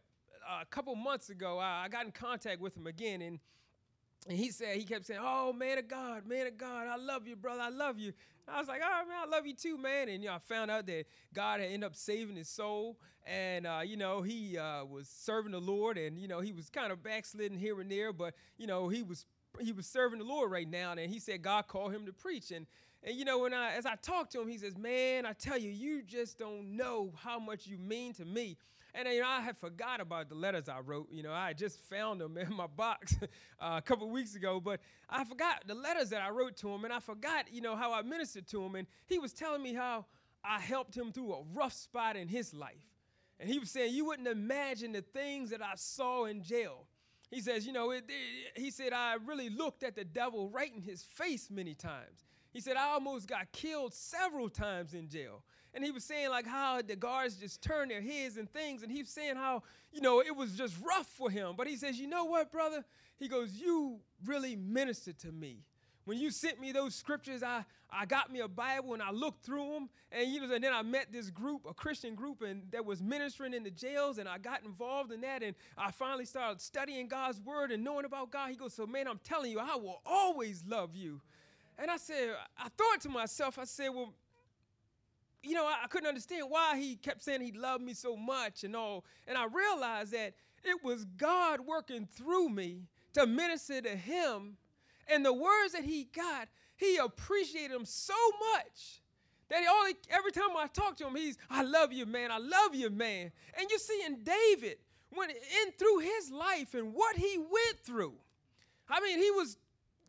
a 0.62 0.66
couple 0.66 0.96
months 0.96 1.30
ago, 1.30 1.60
I, 1.60 1.86
I 1.86 1.88
got 1.90 2.06
in 2.06 2.12
contact 2.12 2.60
with 2.60 2.76
him 2.76 2.88
again. 2.88 3.22
And, 3.22 3.40
and 4.28 4.38
he 4.38 4.52
said, 4.52 4.78
he 4.78 4.84
kept 4.84 5.06
saying, 5.06 5.20
Oh, 5.22 5.54
man 5.54 5.78
of 5.78 5.88
God, 5.88 6.26
man 6.26 6.48
of 6.48 6.58
God, 6.58 6.88
I 6.88 6.98
love 6.98 7.28
you, 7.28 7.36
brother, 7.36 7.62
I 7.62 7.70
love 7.70 8.00
you. 8.00 8.14
I 8.48 8.60
was 8.60 8.68
like, 8.68 8.82
All 8.82 8.90
right, 8.90 9.08
man, 9.08 9.18
I 9.26 9.30
love 9.30 9.46
you 9.46 9.54
too, 9.54 9.78
man. 9.78 10.10
And, 10.10 10.24
you 10.24 10.30
know, 10.30 10.36
I 10.36 10.40
found 10.40 10.72
out 10.72 10.86
that 10.88 11.06
God 11.34 11.60
had 11.60 11.68
ended 11.68 11.84
up 11.84 11.96
saving 11.96 12.36
his 12.36 12.50
soul. 12.50 12.98
And, 13.26 13.66
uh, 13.66 13.82
you 13.86 13.96
know, 13.96 14.22
he 14.22 14.58
uh, 14.58 14.84
was 14.84 15.08
serving 15.08 15.54
the 15.54 15.60
Lord 15.60 15.98
and, 15.98 16.20
you 16.20 16.28
know, 16.28 16.42
he 16.42 16.52
was 16.52 16.70
kind 16.70 16.92
of 16.92 17.02
backsliding 17.02 17.58
here 17.58 17.80
and 17.80 17.90
there, 17.90 18.12
but, 18.12 18.34
you 18.58 18.68
know, 18.68 18.90
he 18.90 19.02
was 19.02 19.26
he 19.60 19.72
was 19.72 19.86
serving 19.86 20.20
the 20.20 20.26
Lord 20.26 20.52
right 20.52 20.70
now, 20.70 20.92
and 20.92 21.00
he 21.00 21.20
said 21.20 21.42
God 21.42 21.68
called 21.68 21.94
him 21.94 22.06
to 22.06 22.14
preach. 22.14 22.52
And 22.52 22.66
and 23.04 23.16
you 23.16 23.26
know, 23.26 23.40
when 23.40 23.54
I 23.54 23.74
as 23.74 23.86
I 23.86 23.96
talked 23.96 24.32
to 24.34 24.42
him, 24.42 24.48
he 24.48 24.58
says, 24.58 24.78
"Man, 24.78 25.26
I 25.26 25.34
tell 25.34 25.58
you, 25.58 25.70
you 25.70 26.02
just 26.02 26.38
don't 26.38 26.76
know 26.76 27.14
how 27.18 27.40
much 27.40 27.68
you 27.68 27.78
mean 27.78 28.14
to 28.14 28.26
me." 28.26 28.58
And 28.96 29.08
you 29.08 29.22
know, 29.22 29.28
I 29.28 29.42
had 29.42 29.58
forgot 29.58 30.02
about 30.02 30.30
the 30.30 30.36
letters 30.36 30.70
I 30.70 30.80
wrote. 30.80 31.08
You 31.12 31.24
know, 31.24 31.34
I 31.34 31.54
just 31.54 31.80
found 31.90 32.22
them 32.22 32.38
in 32.38 32.54
my 32.56 32.68
box 32.68 33.16
uh, 33.60 33.76
a 33.78 33.82
couple 33.82 34.10
weeks 34.10 34.36
ago, 34.36 34.60
but 34.60 34.80
I 35.10 35.24
forgot 35.24 35.64
the 35.66 35.74
letters 35.74 36.10
that 36.10 36.22
I 36.22 36.30
wrote 36.30 36.58
to 36.58 36.70
him, 36.70 36.84
and 36.86 36.94
I 36.94 37.00
forgot, 37.00 37.52
you 37.52 37.62
know, 37.62 37.76
how 37.76 37.94
I 37.94 38.02
ministered 38.04 38.48
to 38.50 38.64
him. 38.64 38.76
And 38.76 38.88
he 39.08 39.20
was 39.20 39.34
telling 39.34 39.64
me 39.64 39.74
how 39.74 40.06
I 40.44 40.60
helped 40.60 40.96
him 40.96 41.12
through 41.12 41.34
a 41.34 41.44
rough 41.54 41.74
spot 41.74 42.16
in 42.16 42.28
his 42.28 42.54
life. 42.54 42.86
And 43.40 43.50
he 43.50 43.60
was 43.60 43.72
saying, 43.72 43.94
"You 43.94 44.06
wouldn't 44.06 44.28
imagine 44.28 44.92
the 44.92 45.02
things 45.02 45.50
that 45.50 45.62
I 45.62 45.74
saw 45.76 46.26
in 46.26 46.44
jail." 46.44 46.86
He 47.32 47.42
says, 47.42 47.66
"You 47.66 47.74
know, 47.74 47.92
it, 47.92 48.04
it, 48.08 48.62
he 48.62 48.70
said 48.70 48.94
I 48.94 49.16
really 49.26 49.50
looked 49.50 49.84
at 49.84 49.96
the 49.96 50.06
devil 50.06 50.50
right 50.50 50.72
in 50.74 50.82
his 50.82 51.02
face 51.04 51.50
many 51.50 51.74
times." 51.74 52.26
He 52.54 52.62
said, 52.62 52.78
I 52.78 52.90
almost 52.90 53.28
got 53.28 53.52
killed 53.52 53.96
several 53.96 54.48
times 54.48 54.94
in 54.94 55.10
jail. 55.10 55.44
And 55.74 55.84
he 55.84 55.92
was 55.92 56.04
saying, 56.04 56.30
like, 56.30 56.46
how 56.46 56.82
the 56.82 56.96
guards 56.96 57.36
just 57.36 57.62
turned 57.62 57.90
their 57.90 58.02
heads 58.02 58.38
and 58.38 58.52
things. 58.52 58.84
And 58.84 58.92
he 58.92 59.02
was 59.02 59.10
saying 59.10 59.36
how, 59.36 59.64
you 59.92 60.02
know, 60.02 60.22
it 60.22 60.36
was 60.36 60.56
just 60.56 60.76
rough 60.86 61.08
for 61.08 61.30
him. 61.30 61.56
But 61.58 61.68
he 61.68 61.76
says, 61.76 62.00
You 62.00 62.08
know 62.08 62.26
what, 62.26 62.52
brother? 62.52 62.84
He 63.18 63.28
goes, 63.28 63.54
You 63.54 64.00
really 64.26 64.56
ministered 64.56 65.18
to 65.20 65.32
me. 65.32 65.64
When 66.06 66.20
you 66.20 66.32
sent 66.32 66.60
me 66.60 66.74
those 66.74 66.94
scriptures, 66.94 67.44
I, 67.44 67.64
I 67.90 68.06
got 68.06 68.32
me 68.32 68.42
a 68.42 68.48
Bible 68.48 68.94
and 68.94 69.02
I 69.02 69.12
looked 69.12 69.46
through 69.46 69.72
them. 69.72 69.90
And, 70.12 70.30
you 70.30 70.42
know, 70.42 70.54
and 70.54 70.64
then 70.64 70.74
I 70.74 70.82
met 70.82 71.14
this 71.14 71.30
group, 71.30 71.62
a 71.68 71.74
Christian 71.74 72.14
group, 72.14 72.42
and 72.42 72.64
that 72.72 72.86
was 72.86 73.02
ministering 73.02 73.54
in 73.54 73.64
the 73.64 73.72
jails. 73.72 74.18
And 74.18 74.28
I 74.28 74.38
got 74.38 74.64
involved 74.64 75.12
in 75.12 75.22
that. 75.22 75.42
And 75.42 75.56
I 75.78 75.92
finally 75.92 76.26
started 76.26 76.62
studying 76.62 77.08
God's 77.08 77.40
word 77.40 77.72
and 77.72 77.84
knowing 77.84 78.06
about 78.06 78.32
God. 78.32 78.50
He 78.50 78.58
goes, 78.58 78.74
So, 78.74 78.86
man, 78.86 79.08
I'm 79.08 79.20
telling 79.24 79.52
you, 79.52 79.60
I 79.60 79.76
will 79.76 80.02
always 80.06 80.64
love 80.68 80.96
you. 80.96 81.22
And 81.78 81.90
I 81.90 81.98
said, 81.98 82.36
I 82.58 82.70
thought 82.70 83.02
to 83.02 83.10
myself, 83.10 83.58
I 83.58 83.64
said, 83.64 83.90
well, 83.90 84.14
you 85.44 85.54
know, 85.54 85.66
I, 85.66 85.84
I 85.84 85.88
couldn't 85.88 86.08
understand 86.08 86.46
why 86.50 86.78
he 86.78 86.96
kept 86.96 87.24
saying 87.24 87.42
he 87.42 87.52
loved 87.52 87.84
me 87.84 87.94
so 87.94 88.16
much 88.16 88.64
and 88.64 88.76
all. 88.76 89.06
And 89.28 89.38
I 89.38 89.46
realized 89.46 90.14
that 90.14 90.34
it 90.64 90.84
was 90.84 91.06
God 91.18 91.60
working 91.62 92.08
through 92.08 92.50
me 92.50 92.84
to 93.14 93.28
minister 93.28 93.82
to 93.82 93.96
him. 93.96 94.58
And 95.08 95.26
the 95.26 95.34
words 95.34 95.74
that 95.74 95.84
he 95.84 96.06
got, 96.06 96.48
he 96.78 96.98
appreciated 96.98 97.72
them 97.72 97.86
so 97.86 98.14
much 98.54 99.02
that 99.50 99.60
he 99.60 99.68
only 99.68 99.94
every 100.10 100.32
time 100.32 100.56
I 100.58 100.68
talk 100.68 100.98
to 100.98 101.08
him, 101.08 101.16
he's, 101.16 101.38
I 101.50 101.64
love 101.64 101.92
you, 101.92 102.06
man. 102.06 102.32
I 102.32 102.38
love 102.38 102.74
you, 102.74 102.90
man. 102.90 103.32
And 103.60 103.70
you 103.70 103.78
see 103.78 104.02
in 104.06 104.24
David, 104.24 104.78
when 105.14 105.30
in 105.30 105.72
through 105.78 106.00
his 106.00 106.32
life 106.32 106.74
and 106.74 106.94
what 106.94 107.16
he 107.18 107.38
went 107.38 107.80
through, 107.84 108.14
I 108.90 109.00
mean, 109.02 109.20
he 109.20 109.30
was 109.32 109.58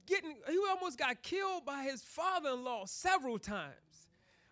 getting, 0.06 0.36
he 0.48 0.58
almost 0.70 0.98
got 0.98 1.22
killed 1.22 1.64
by 1.64 1.82
his 1.82 2.02
father 2.02 2.50
in 2.50 2.64
law 2.64 2.84
several 2.86 3.38
times. 3.38 3.74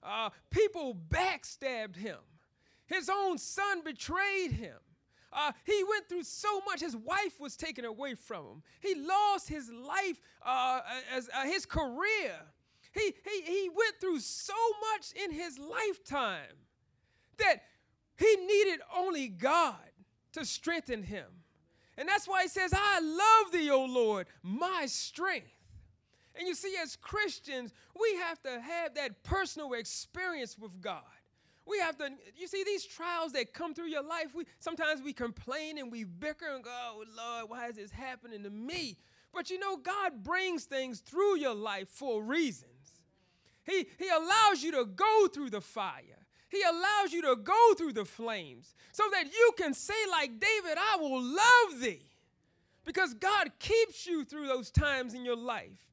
Uh, 0.02 0.30
people 0.50 0.96
backstabbed 1.08 1.96
him. 1.96 2.18
His 2.86 3.08
own 3.08 3.38
son 3.38 3.82
betrayed 3.84 4.52
him. 4.52 4.78
Uh, 5.32 5.52
he 5.64 5.82
went 5.88 6.08
through 6.08 6.24
so 6.24 6.60
much. 6.66 6.80
His 6.80 6.96
wife 6.96 7.40
was 7.40 7.56
taken 7.56 7.84
away 7.84 8.14
from 8.14 8.44
him. 8.44 8.62
He 8.80 8.94
lost 8.94 9.48
his 9.48 9.70
life, 9.70 10.20
uh, 10.44 10.80
as 11.14 11.30
uh, 11.34 11.44
his 11.44 11.64
career. 11.64 12.34
he, 12.92 13.14
he, 13.24 13.42
he 13.42 13.68
went 13.68 13.94
through 14.00 14.20
so 14.20 14.52
much 14.92 15.12
in 15.12 15.30
his 15.30 15.58
lifetime 15.58 16.56
that 17.38 17.62
he 18.18 18.36
needed 18.36 18.80
only 18.94 19.28
God 19.28 19.76
to 20.32 20.44
strengthen 20.44 21.02
him. 21.02 21.26
And 21.96 22.08
that's 22.08 22.26
why 22.26 22.42
he 22.42 22.48
says, 22.48 22.72
I 22.74 23.00
love 23.00 23.52
thee, 23.52 23.70
O 23.70 23.84
Lord, 23.84 24.26
my 24.42 24.86
strength. 24.86 25.51
And 26.34 26.48
you 26.48 26.54
see, 26.54 26.74
as 26.82 26.96
Christians, 26.96 27.72
we 27.98 28.16
have 28.16 28.42
to 28.42 28.60
have 28.60 28.94
that 28.94 29.22
personal 29.22 29.74
experience 29.74 30.58
with 30.58 30.80
God. 30.80 31.02
We 31.66 31.78
have 31.78 31.96
to, 31.98 32.08
you 32.36 32.48
see, 32.48 32.64
these 32.64 32.84
trials 32.84 33.32
that 33.32 33.52
come 33.52 33.74
through 33.74 33.86
your 33.86 34.02
life, 34.02 34.34
we 34.34 34.44
sometimes 34.58 35.00
we 35.02 35.12
complain 35.12 35.78
and 35.78 35.92
we 35.92 36.04
bicker 36.04 36.52
and 36.52 36.64
go, 36.64 36.70
oh 36.72 37.04
Lord, 37.16 37.50
why 37.50 37.68
is 37.68 37.76
this 37.76 37.92
happening 37.92 38.42
to 38.42 38.50
me? 38.50 38.96
But 39.32 39.50
you 39.50 39.58
know, 39.58 39.76
God 39.76 40.24
brings 40.24 40.64
things 40.64 41.00
through 41.00 41.38
your 41.38 41.54
life 41.54 41.88
for 41.88 42.22
reasons. 42.22 42.72
He, 43.64 43.86
he 43.98 44.08
allows 44.08 44.62
you 44.62 44.72
to 44.72 44.84
go 44.84 45.28
through 45.28 45.50
the 45.50 45.60
fire. 45.60 46.26
He 46.48 46.62
allows 46.62 47.12
you 47.12 47.22
to 47.22 47.36
go 47.36 47.74
through 47.78 47.92
the 47.94 48.04
flames 48.04 48.74
so 48.92 49.04
that 49.12 49.26
you 49.26 49.52
can 49.56 49.72
say, 49.72 49.94
like 50.10 50.32
David, 50.38 50.76
I 50.78 50.96
will 51.00 51.22
love 51.22 51.80
thee. 51.80 52.04
Because 52.84 53.14
God 53.14 53.52
keeps 53.58 54.06
you 54.06 54.24
through 54.24 54.48
those 54.48 54.70
times 54.70 55.14
in 55.14 55.24
your 55.24 55.36
life. 55.36 55.91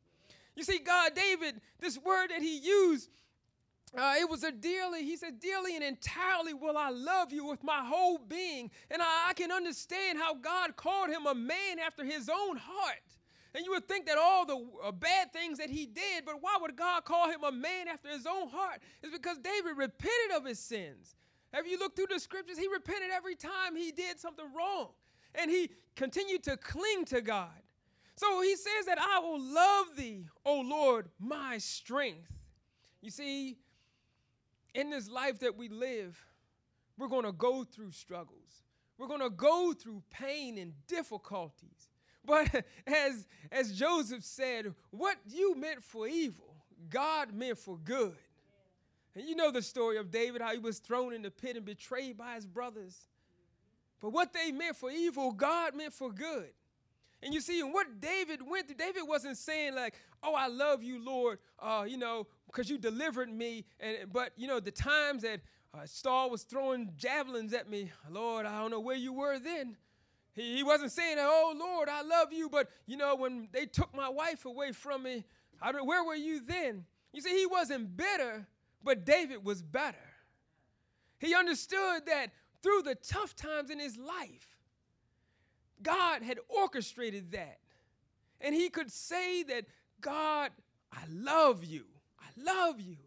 You 0.59 0.65
see, 0.65 0.79
God, 0.79 1.13
David, 1.15 1.61
this 1.79 1.97
word 1.97 2.31
that 2.31 2.41
he 2.41 2.57
used, 2.57 3.09
uh, 3.97 4.15
it 4.19 4.29
was 4.29 4.43
a 4.43 4.51
dearly, 4.51 5.05
he 5.05 5.15
said, 5.15 5.39
dearly 5.39 5.73
and 5.73 5.81
entirely 5.81 6.53
will 6.53 6.77
I 6.77 6.89
love 6.89 7.31
you 7.31 7.45
with 7.45 7.63
my 7.63 7.79
whole 7.81 8.17
being. 8.17 8.69
And 8.91 9.01
I, 9.01 9.29
I 9.29 9.33
can 9.35 9.53
understand 9.53 10.17
how 10.17 10.33
God 10.33 10.75
called 10.75 11.11
him 11.11 11.27
a 11.27 11.33
man 11.33 11.79
after 11.79 12.03
his 12.03 12.27
own 12.27 12.57
heart. 12.57 12.97
And 13.55 13.63
you 13.63 13.71
would 13.71 13.87
think 13.87 14.05
that 14.07 14.17
all 14.17 14.45
the 14.45 14.67
uh, 14.83 14.91
bad 14.91 15.31
things 15.31 15.59
that 15.59 15.69
he 15.69 15.85
did, 15.85 16.25
but 16.25 16.41
why 16.41 16.57
would 16.59 16.75
God 16.75 17.05
call 17.05 17.29
him 17.29 17.45
a 17.45 17.53
man 17.53 17.87
after 17.87 18.09
his 18.09 18.25
own 18.25 18.49
heart? 18.49 18.81
It's 19.01 19.13
because 19.13 19.37
David 19.37 19.77
repented 19.77 20.35
of 20.35 20.45
his 20.45 20.59
sins. 20.59 21.15
Have 21.53 21.67
you 21.67 21.79
looked 21.79 21.95
through 21.95 22.07
the 22.11 22.19
scriptures? 22.19 22.57
He 22.57 22.67
repented 22.67 23.11
every 23.15 23.35
time 23.35 23.77
he 23.77 23.93
did 23.93 24.19
something 24.19 24.45
wrong. 24.53 24.89
And 25.35 25.49
he 25.49 25.71
continued 25.95 26.43
to 26.43 26.57
cling 26.57 27.05
to 27.05 27.21
God. 27.21 27.58
So 28.19 28.41
he 28.41 28.53
says 28.57 28.85
that 28.87 28.99
I 28.99 29.19
will 29.19 29.39
love 29.39 29.95
thee, 29.95 30.25
O 30.45 30.59
Lord, 30.59 31.07
my 31.21 31.57
strength. 31.57 32.29
You 33.01 33.11
see, 33.11 33.55
in 34.75 34.89
this 34.89 35.09
life 35.09 35.39
that 35.39 35.55
we 35.55 35.69
live, 35.69 36.21
we're 36.97 37.07
going 37.07 37.23
to 37.23 37.31
go 37.31 37.63
through 37.63 37.91
struggles. 37.91 38.63
We're 38.97 39.07
going 39.07 39.21
to 39.21 39.29
go 39.29 39.71
through 39.71 40.03
pain 40.09 40.57
and 40.57 40.73
difficulties. 40.85 41.87
But 42.25 42.65
as, 42.87 43.25
as 43.53 43.71
Joseph 43.71 44.25
said, 44.25 44.73
what 44.89 45.15
you 45.25 45.55
meant 45.55 45.81
for 45.81 46.05
evil, 46.05 46.55
God 46.89 47.33
meant 47.33 47.57
for 47.57 47.77
good. 47.77 48.17
And 49.15 49.29
you 49.29 49.37
know 49.37 49.49
the 49.49 49.61
story 49.61 49.95
of 49.95 50.11
David, 50.11 50.41
how 50.41 50.51
he 50.51 50.59
was 50.59 50.79
thrown 50.79 51.13
in 51.13 51.21
the 51.21 51.31
pit 51.31 51.55
and 51.55 51.65
betrayed 51.65 52.17
by 52.17 52.35
his 52.35 52.45
brothers. 52.45 52.97
But 54.01 54.09
what 54.09 54.33
they 54.33 54.51
meant 54.51 54.75
for 54.75 54.91
evil, 54.91 55.31
God 55.31 55.73
meant 55.73 55.93
for 55.93 56.11
good. 56.11 56.49
And 57.21 57.33
you 57.33 57.41
see, 57.41 57.61
what 57.61 57.99
David 57.99 58.41
went 58.47 58.67
through, 58.67 58.77
David 58.77 59.03
wasn't 59.05 59.37
saying 59.37 59.75
like, 59.75 59.95
"Oh, 60.23 60.35
I 60.35 60.47
love 60.47 60.83
you, 60.83 61.03
Lord," 61.03 61.39
uh, 61.59 61.85
you 61.87 61.97
know, 61.97 62.27
because 62.47 62.69
you 62.69 62.77
delivered 62.77 63.29
me. 63.29 63.65
And 63.79 64.11
but 64.11 64.31
you 64.37 64.47
know, 64.47 64.59
the 64.59 64.71
times 64.71 65.23
that 65.23 65.41
uh, 65.73 65.85
Saul 65.85 66.29
was 66.29 66.43
throwing 66.43 66.93
javelins 66.95 67.53
at 67.53 67.69
me, 67.69 67.91
Lord, 68.09 68.45
I 68.45 68.59
don't 68.59 68.71
know 68.71 68.79
where 68.79 68.95
you 68.95 69.11
were 69.11 69.37
then. 69.37 69.75
He, 70.33 70.57
he 70.57 70.63
wasn't 70.63 70.91
saying, 70.91 71.17
"Oh 71.19 71.53
Lord, 71.57 71.89
I 71.89 72.03
love 72.03 72.31
you," 72.31 72.49
but 72.49 72.69
you 72.85 72.95
know, 72.95 73.15
when 73.15 73.49
they 73.51 73.65
took 73.65 73.93
my 73.93 74.07
wife 74.07 74.45
away 74.45 74.71
from 74.71 75.03
me, 75.03 75.25
I 75.61 75.73
don't, 75.73 75.85
where 75.85 76.03
were 76.03 76.15
you 76.15 76.41
then? 76.41 76.85
You 77.11 77.21
see, 77.21 77.37
he 77.37 77.45
wasn't 77.45 77.97
bitter, 77.97 78.47
but 78.83 79.05
David 79.05 79.43
was 79.43 79.61
better. 79.61 79.97
He 81.19 81.35
understood 81.35 82.05
that 82.05 82.27
through 82.61 82.83
the 82.83 82.95
tough 82.95 83.35
times 83.35 83.69
in 83.69 83.79
his 83.79 83.97
life, 83.97 84.58
God 85.81 86.23
had 86.23 86.39
orchestrated 86.49 87.31
that. 87.31 87.59
And 88.41 88.55
he 88.55 88.69
could 88.69 88.91
say 88.91 89.43
that, 89.43 89.65
God, 90.01 90.51
I 90.91 91.03
love 91.09 91.63
you. 91.63 91.85
I 92.19 92.27
love 92.41 92.79
you. 92.79 92.97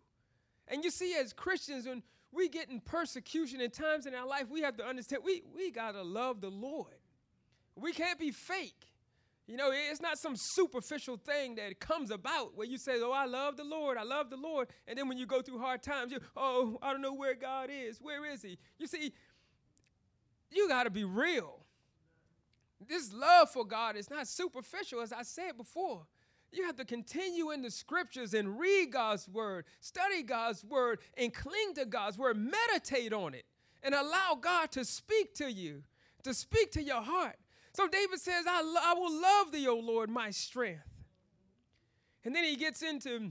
And 0.69 0.85
you 0.85 0.91
see, 0.91 1.15
as 1.15 1.33
Christians, 1.33 1.87
when 1.87 2.03
we 2.33 2.49
get 2.49 2.71
in 2.71 2.81
persecution 2.81 3.61
in 3.61 3.71
times 3.71 4.07
in 4.07 4.15
our 4.15 4.27
life, 4.27 4.49
we 4.51 4.63
have 4.63 4.77
to 4.79 4.85
understand 4.87 5.23
we, 5.25 5.43
we 5.55 5.71
got 5.71 5.93
to 5.93 6.03
love 6.03 6.41
the 6.41 6.51
Lord. 6.51 6.95
We 7.77 7.93
can't 7.93 8.19
be 8.19 8.31
fake. 8.31 8.89
You 9.47 9.57
know, 9.57 9.71
it's 9.73 10.01
not 10.01 10.19
some 10.19 10.35
superficial 10.37 11.17
thing 11.17 11.57
that 11.57 11.79
comes 11.81 12.11
about 12.11 12.57
where 12.57 12.67
you 12.67 12.79
say, 12.79 12.95
Oh, 13.03 13.11
I 13.11 13.27
love 13.27 13.57
the 13.57 13.65
Lord, 13.65 13.99
I 13.99 14.05
love 14.05 14.31
the 14.31 14.37
Lord. 14.37 14.69
And 14.87 14.97
then 14.97 15.09
when 15.09 15.19
you 15.19 15.27
go 15.27 15.43
through 15.43 15.59
hard 15.59 15.83
times, 15.83 16.13
you, 16.13 16.21
oh, 16.37 16.79
I 16.81 16.93
don't 16.93 17.03
know 17.03 17.13
where 17.13 17.35
God 17.35 17.69
is. 17.71 17.99
Where 18.01 18.25
is 18.25 18.43
He? 18.43 18.57
You 18.79 18.87
see, 18.87 19.13
you 20.51 20.69
got 20.69 20.85
to 20.85 20.91
be 20.91 21.05
real. 21.05 21.62
This 22.89 23.13
love 23.13 23.51
for 23.51 23.65
God 23.65 23.97
is 23.97 24.11
not 24.11 24.27
superficial, 24.27 25.01
as 25.01 25.13
I 25.13 25.23
said 25.23 25.57
before. 25.57 26.07
You 26.53 26.67
have 26.67 26.77
to 26.77 26.85
continue 26.85 27.51
in 27.51 27.63
the 27.63 27.71
scriptures 27.71 28.35
and 28.35 28.59
read 28.59 28.93
God's 28.93 29.27
word, 29.29 29.65
study 29.81 30.23
God's 30.23 30.63
word, 30.65 31.01
and 31.17 31.33
cling 31.33 31.75
to 31.77 31.87
God's 31.87 32.19
word. 32.19 32.37
Meditate 32.37 33.13
on 33.13 33.35
it 33.35 33.47
and 33.83 33.95
allow 33.95 34.39
God 34.41 34.71
to 34.73 34.85
speak 34.85 35.35
to 35.37 35.51
you, 35.51 35.83
to 36.25 36.35
speak 36.35 36.73
to 36.73 36.83
your 36.83 37.01
heart. 37.01 37.37
So 37.73 37.89
David 37.89 38.21
says, 38.21 38.45
I, 38.47 38.63
lo- 38.63 38.81
I 38.85 38.95
will 38.95 39.23
love 39.23 39.53
thee, 39.53 39.67
O 39.67 39.77
Lord, 39.77 40.11
my 40.11 40.31
strength. 40.31 40.87
And 42.25 42.35
then 42.37 42.45
he 42.45 42.57
gets 42.57 42.83
into 42.83 43.31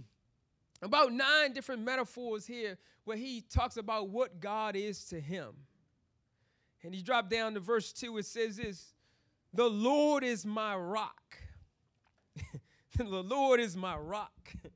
about 0.81 1.13
nine 1.13 1.53
different 1.53 1.83
metaphors 1.83 2.45
here 2.47 2.77
where 3.03 3.17
he 3.17 3.41
talks 3.41 3.77
about 3.77 4.09
what 4.09 4.39
God 4.39 4.75
is 4.75 5.05
to 5.05 5.19
him. 5.19 5.49
And 6.83 6.93
he 6.93 7.03
dropped 7.03 7.29
down 7.29 7.53
to 7.53 7.59
verse 7.59 7.93
2. 7.93 8.17
It 8.17 8.25
says 8.25 8.57
this 8.57 8.93
The 9.53 9.69
Lord 9.69 10.23
is 10.23 10.45
my 10.45 10.75
rock. 10.75 11.37
the 12.97 13.03
Lord 13.03 13.59
is 13.59 13.75
my 13.75 13.97
rock. 13.97 14.31
you 14.63 14.69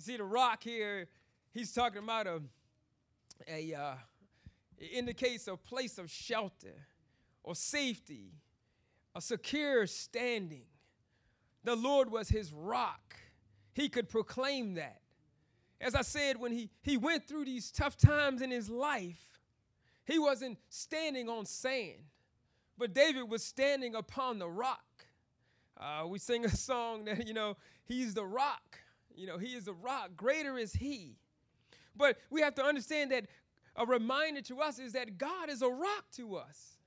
see, 0.00 0.16
the 0.16 0.24
rock 0.24 0.62
here, 0.62 1.08
he's 1.52 1.72
talking 1.72 2.02
about 2.02 2.26
a, 2.26 2.40
a 3.48 3.74
uh, 3.74 3.94
indicates 4.92 5.48
a 5.48 5.56
place 5.56 5.98
of 5.98 6.10
shelter 6.10 6.86
or 7.42 7.54
safety 7.54 8.32
a 9.18 9.20
secure 9.20 9.86
standing. 9.86 10.62
The 11.64 11.74
Lord 11.74 12.10
was 12.10 12.28
his 12.28 12.52
rock. 12.52 13.16
He 13.74 13.88
could 13.88 14.08
proclaim 14.08 14.74
that. 14.74 15.00
As 15.80 15.94
I 15.96 16.02
said, 16.02 16.38
when 16.38 16.52
he, 16.52 16.70
he 16.82 16.96
went 16.96 17.26
through 17.26 17.44
these 17.44 17.70
tough 17.70 17.96
times 17.96 18.42
in 18.42 18.50
his 18.50 18.68
life, 18.68 19.40
he 20.04 20.18
wasn't 20.18 20.58
standing 20.68 21.28
on 21.28 21.46
sand, 21.46 22.04
but 22.78 22.94
David 22.94 23.28
was 23.28 23.44
standing 23.44 23.94
upon 23.94 24.38
the 24.38 24.48
rock. 24.48 24.84
Uh, 25.76 26.06
we 26.06 26.18
sing 26.18 26.44
a 26.44 26.48
song 26.48 27.04
that, 27.04 27.26
you 27.26 27.34
know, 27.34 27.56
he's 27.84 28.14
the 28.14 28.24
rock. 28.24 28.78
You 29.14 29.26
know, 29.26 29.38
he 29.38 29.48
is 29.48 29.64
the 29.64 29.72
rock. 29.72 30.10
Greater 30.16 30.56
is 30.56 30.72
he. 30.72 31.16
But 31.96 32.18
we 32.30 32.40
have 32.40 32.54
to 32.56 32.62
understand 32.62 33.10
that 33.10 33.26
a 33.76 33.84
reminder 33.84 34.40
to 34.42 34.60
us 34.60 34.78
is 34.78 34.92
that 34.92 35.18
God 35.18 35.50
is 35.50 35.62
a 35.62 35.68
rock 35.68 36.04
to 36.16 36.36
us. 36.36 36.78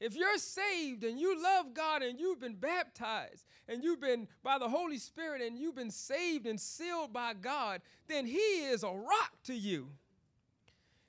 If 0.00 0.16
you're 0.16 0.38
saved 0.38 1.04
and 1.04 1.18
you 1.18 1.40
love 1.40 1.74
God 1.74 2.02
and 2.02 2.18
you've 2.18 2.40
been 2.40 2.56
baptized 2.56 3.44
and 3.68 3.84
you've 3.84 4.00
been 4.00 4.26
by 4.42 4.58
the 4.58 4.68
Holy 4.68 4.98
Spirit 4.98 5.40
and 5.40 5.56
you've 5.56 5.76
been 5.76 5.92
saved 5.92 6.46
and 6.46 6.60
sealed 6.60 7.12
by 7.12 7.34
God, 7.34 7.82
then 8.08 8.26
He 8.26 8.64
is 8.64 8.82
a 8.82 8.90
rock 8.90 9.32
to 9.44 9.54
you. 9.54 9.90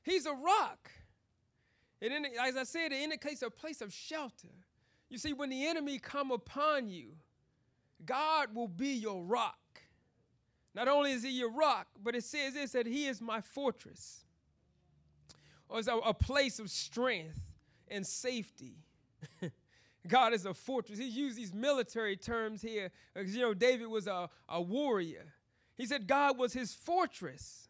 He's 0.03 0.27
a 0.27 0.33
rock. 0.33 0.91
And 2.03 2.11
in, 2.13 2.25
as 2.45 2.57
I 2.57 2.63
said, 2.63 2.91
it 2.91 3.01
indicates 3.01 3.41
a 3.41 3.49
place 3.49 3.79
of 3.79 3.93
shelter. 3.93 4.49
You 5.09 5.17
see, 5.17 5.31
when 5.31 5.49
the 5.49 5.65
enemy 5.65 5.99
come 5.99 6.31
upon 6.31 6.89
you, 6.89 7.13
God 8.05 8.53
will 8.53 8.67
be 8.67 8.89
your 8.89 9.23
rock. 9.23 9.57
Not 10.75 10.89
only 10.89 11.13
is 11.13 11.23
he 11.23 11.29
your 11.29 11.51
rock, 11.51 11.87
but 12.03 12.13
it 12.13 12.25
says 12.25 12.55
this 12.55 12.73
that 12.73 12.85
he 12.85 13.05
is 13.05 13.21
my 13.21 13.39
fortress, 13.39 14.25
or 15.69 15.79
is 15.79 15.87
a, 15.87 15.95
a 15.95 16.13
place 16.13 16.59
of 16.59 16.69
strength 16.69 17.39
and 17.87 18.05
safety. 18.05 18.75
God 20.07 20.33
is 20.33 20.45
a 20.45 20.53
fortress. 20.53 20.99
He 20.99 21.07
used 21.07 21.37
these 21.37 21.53
military 21.53 22.17
terms 22.17 22.61
here 22.61 22.91
because, 23.13 23.33
you 23.33 23.43
know, 23.43 23.53
David 23.53 23.87
was 23.87 24.07
a, 24.07 24.29
a 24.49 24.61
warrior. 24.61 25.33
He 25.77 25.85
said 25.85 26.05
God 26.05 26.37
was 26.37 26.51
his 26.51 26.73
fortress, 26.73 27.69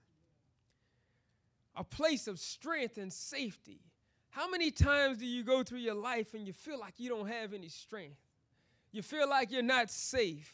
a 1.75 1.83
place 1.83 2.27
of 2.27 2.39
strength 2.39 2.97
and 2.97 3.13
safety. 3.13 3.81
How 4.33 4.49
many 4.49 4.71
times 4.71 5.19
do 5.19 5.27
you 5.27 5.43
go 5.43 5.61
through 5.61 5.79
your 5.79 5.93
life 5.93 6.33
and 6.33 6.47
you 6.47 6.53
feel 6.53 6.79
like 6.79 6.95
you 6.97 7.07
don't 7.07 7.27
have 7.27 7.53
any 7.53 7.67
strength? 7.67 8.17
You 8.91 9.03
feel 9.03 9.29
like 9.29 9.51
you're 9.51 9.61
not 9.61 9.91
safe. 9.91 10.51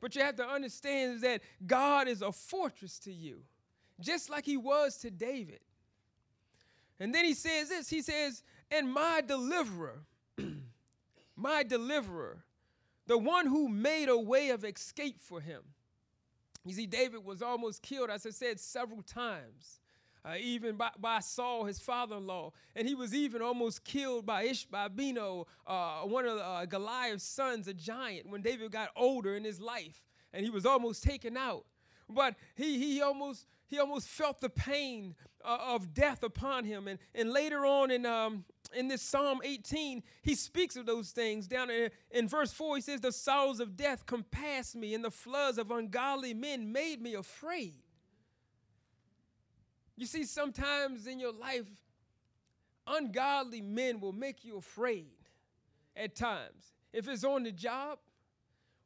But 0.00 0.16
you 0.16 0.22
have 0.22 0.34
to 0.36 0.44
understand 0.44 1.20
that 1.20 1.42
God 1.64 2.08
is 2.08 2.20
a 2.20 2.32
fortress 2.32 2.98
to 3.00 3.12
you, 3.12 3.42
just 4.00 4.28
like 4.28 4.44
he 4.44 4.56
was 4.56 4.96
to 4.98 5.10
David. 5.10 5.60
And 6.98 7.14
then 7.14 7.24
he 7.24 7.34
says 7.34 7.68
this 7.68 7.88
He 7.88 8.02
says, 8.02 8.42
and 8.72 8.92
my 8.92 9.20
deliverer, 9.20 10.00
my 11.36 11.62
deliverer, 11.62 12.42
the 13.06 13.18
one 13.18 13.46
who 13.46 13.68
made 13.68 14.08
a 14.08 14.18
way 14.18 14.50
of 14.50 14.64
escape 14.64 15.20
for 15.20 15.40
him. 15.40 15.62
You 16.64 16.74
see, 16.74 16.86
David 16.86 17.24
was 17.24 17.40
almost 17.40 17.82
killed, 17.82 18.10
as 18.10 18.26
I 18.26 18.30
said, 18.30 18.58
several 18.58 19.02
times. 19.02 19.79
Uh, 20.24 20.34
even 20.38 20.76
by, 20.76 20.90
by, 20.98 21.18
Saul, 21.20 21.64
his 21.64 21.78
father-in-law, 21.78 22.52
and 22.76 22.86
he 22.86 22.94
was 22.94 23.14
even 23.14 23.40
almost 23.40 23.84
killed 23.84 24.26
by 24.26 24.46
Ishbi-benob, 24.46 25.46
uh, 25.66 26.00
one 26.00 26.26
of 26.26 26.38
uh, 26.38 26.66
Goliath's 26.66 27.24
sons, 27.24 27.68
a 27.68 27.74
giant, 27.74 28.28
when 28.28 28.42
David 28.42 28.70
got 28.70 28.90
older 28.96 29.34
in 29.34 29.44
his 29.44 29.60
life, 29.60 30.02
and 30.34 30.44
he 30.44 30.50
was 30.50 30.66
almost 30.66 31.02
taken 31.02 31.38
out. 31.38 31.64
But 32.08 32.34
he 32.54 32.78
he 32.78 33.00
almost 33.00 33.46
he 33.68 33.78
almost 33.78 34.08
felt 34.08 34.40
the 34.40 34.50
pain 34.50 35.14
uh, 35.44 35.58
of 35.60 35.94
death 35.94 36.22
upon 36.22 36.64
him, 36.64 36.88
and 36.88 36.98
and 37.14 37.32
later 37.32 37.64
on 37.64 37.90
in 37.90 38.04
um, 38.04 38.44
in 38.74 38.88
this 38.88 39.02
Psalm 39.02 39.40
18, 39.42 40.02
he 40.22 40.34
speaks 40.34 40.76
of 40.76 40.86
those 40.86 41.10
things. 41.10 41.46
Down 41.46 41.70
in, 41.70 41.90
in 42.10 42.28
verse 42.28 42.52
4, 42.52 42.76
he 42.76 42.82
says, 42.82 43.00
The 43.00 43.12
sorrows 43.12 43.60
of 43.60 43.76
death 43.76 44.06
compassed 44.06 44.76
me, 44.76 44.94
and 44.94 45.04
the 45.04 45.10
floods 45.10 45.58
of 45.58 45.70
ungodly 45.70 46.34
men 46.34 46.72
made 46.72 47.00
me 47.00 47.14
afraid. 47.14 47.82
You 50.00 50.06
see, 50.06 50.24
sometimes 50.24 51.06
in 51.06 51.20
your 51.20 51.34
life, 51.34 51.68
ungodly 52.86 53.60
men 53.60 54.00
will 54.00 54.14
make 54.14 54.46
you 54.46 54.56
afraid 54.56 55.12
at 55.94 56.16
times. 56.16 56.72
If 56.90 57.06
it's 57.06 57.22
on 57.22 57.42
the 57.42 57.52
job, 57.52 57.98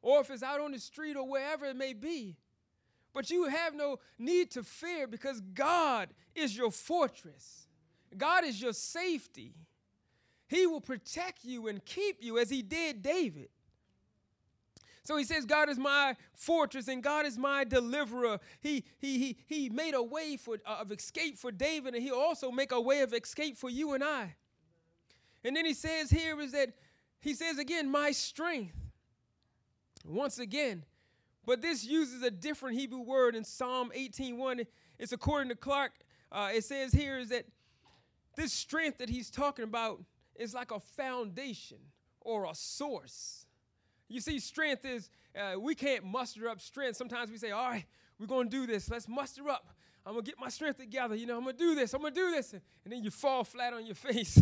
or 0.01 0.19
if 0.19 0.29
it's 0.29 0.43
out 0.43 0.59
on 0.59 0.73
the 0.73 0.77
street, 0.77 1.15
or 1.15 1.25
wherever 1.25 1.67
it 1.67 1.77
may 1.77 1.93
be. 1.93 2.35
But 3.13 3.29
you 3.29 3.45
have 3.45 3.73
no 3.73 3.99
need 4.19 4.51
to 4.51 4.63
fear 4.63 5.07
because 5.07 5.39
God 5.39 6.09
is 6.35 6.55
your 6.57 6.69
fortress, 6.69 7.67
God 8.17 8.43
is 8.43 8.61
your 8.61 8.73
safety. 8.73 9.53
He 10.49 10.67
will 10.67 10.81
protect 10.81 11.45
you 11.45 11.69
and 11.69 11.83
keep 11.85 12.21
you 12.21 12.39
as 12.39 12.49
he 12.49 12.61
did 12.61 13.01
David. 13.01 13.47
So 15.05 15.17
he 15.17 15.23
says, 15.23 15.45
God 15.45 15.69
is 15.69 15.77
my 15.77 16.15
fortress 16.33 16.87
and 16.87 17.01
God 17.01 17.27
is 17.27 17.37
my 17.37 17.63
deliverer. 17.63 18.39
He, 18.59 18.83
he, 18.97 19.19
he, 19.19 19.37
he 19.45 19.69
made 19.69 19.93
a 19.93 20.01
way 20.01 20.35
for, 20.35 20.57
uh, 20.65 20.77
of 20.81 20.91
escape 20.91 21.37
for 21.37 21.51
David, 21.51 21.93
and 21.93 22.03
he'll 22.03 22.15
also 22.15 22.51
make 22.51 22.71
a 22.71 22.81
way 22.81 23.01
of 23.01 23.13
escape 23.13 23.55
for 23.55 23.69
you 23.69 23.93
and 23.93 24.03
I. 24.03 24.35
And 25.43 25.55
then 25.55 25.63
he 25.63 25.75
says 25.75 26.09
here 26.09 26.41
is 26.41 26.53
that 26.53 26.73
he 27.21 27.35
says 27.35 27.59
again, 27.59 27.89
my 27.89 28.11
strength. 28.11 28.75
Once 30.03 30.37
again, 30.37 30.83
but 31.45 31.61
this 31.61 31.83
uses 31.83 32.21
a 32.21 32.29
different 32.29 32.77
Hebrew 32.77 33.01
word 33.01 33.35
in 33.35 33.43
Psalm 33.43 33.91
18:1. 33.95 34.65
It's 34.99 35.11
according 35.11 35.49
to 35.49 35.55
Clarke. 35.55 35.93
Uh, 36.31 36.51
it 36.53 36.63
says 36.63 36.91
here 36.91 37.17
is 37.17 37.29
that 37.29 37.45
this 38.35 38.53
strength 38.53 38.99
that 38.99 39.09
he's 39.09 39.31
talking 39.31 39.63
about 39.63 40.03
is 40.35 40.53
like 40.53 40.71
a 40.71 40.79
foundation 40.79 41.77
or 42.21 42.45
a 42.45 42.53
source. 42.53 43.45
You 44.07 44.21
see, 44.21 44.39
strength 44.39 44.85
is, 44.85 45.09
uh, 45.35 45.59
we 45.59 45.75
can't 45.75 46.03
muster 46.03 46.47
up 46.47 46.61
strength. 46.61 46.97
Sometimes 46.97 47.31
we 47.31 47.37
say, 47.37 47.51
all 47.51 47.69
right, 47.69 47.85
we're 48.19 48.27
going 48.27 48.49
to 48.49 48.55
do 48.55 48.67
this. 48.67 48.89
Let's 48.89 49.07
muster 49.07 49.49
up. 49.49 49.75
I'm 50.05 50.13
going 50.13 50.23
to 50.23 50.31
get 50.31 50.39
my 50.39 50.49
strength 50.49 50.77
together. 50.77 51.15
You 51.15 51.25
know, 51.25 51.37
I'm 51.37 51.43
going 51.43 51.55
to 51.55 51.63
do 51.63 51.75
this. 51.75 51.93
I'm 51.93 52.01
going 52.01 52.13
to 52.13 52.19
do 52.19 52.31
this. 52.31 52.53
And 52.53 52.61
then 52.85 53.03
you 53.03 53.09
fall 53.09 53.43
flat 53.43 53.73
on 53.73 53.85
your 53.85 53.95
face. 53.95 54.39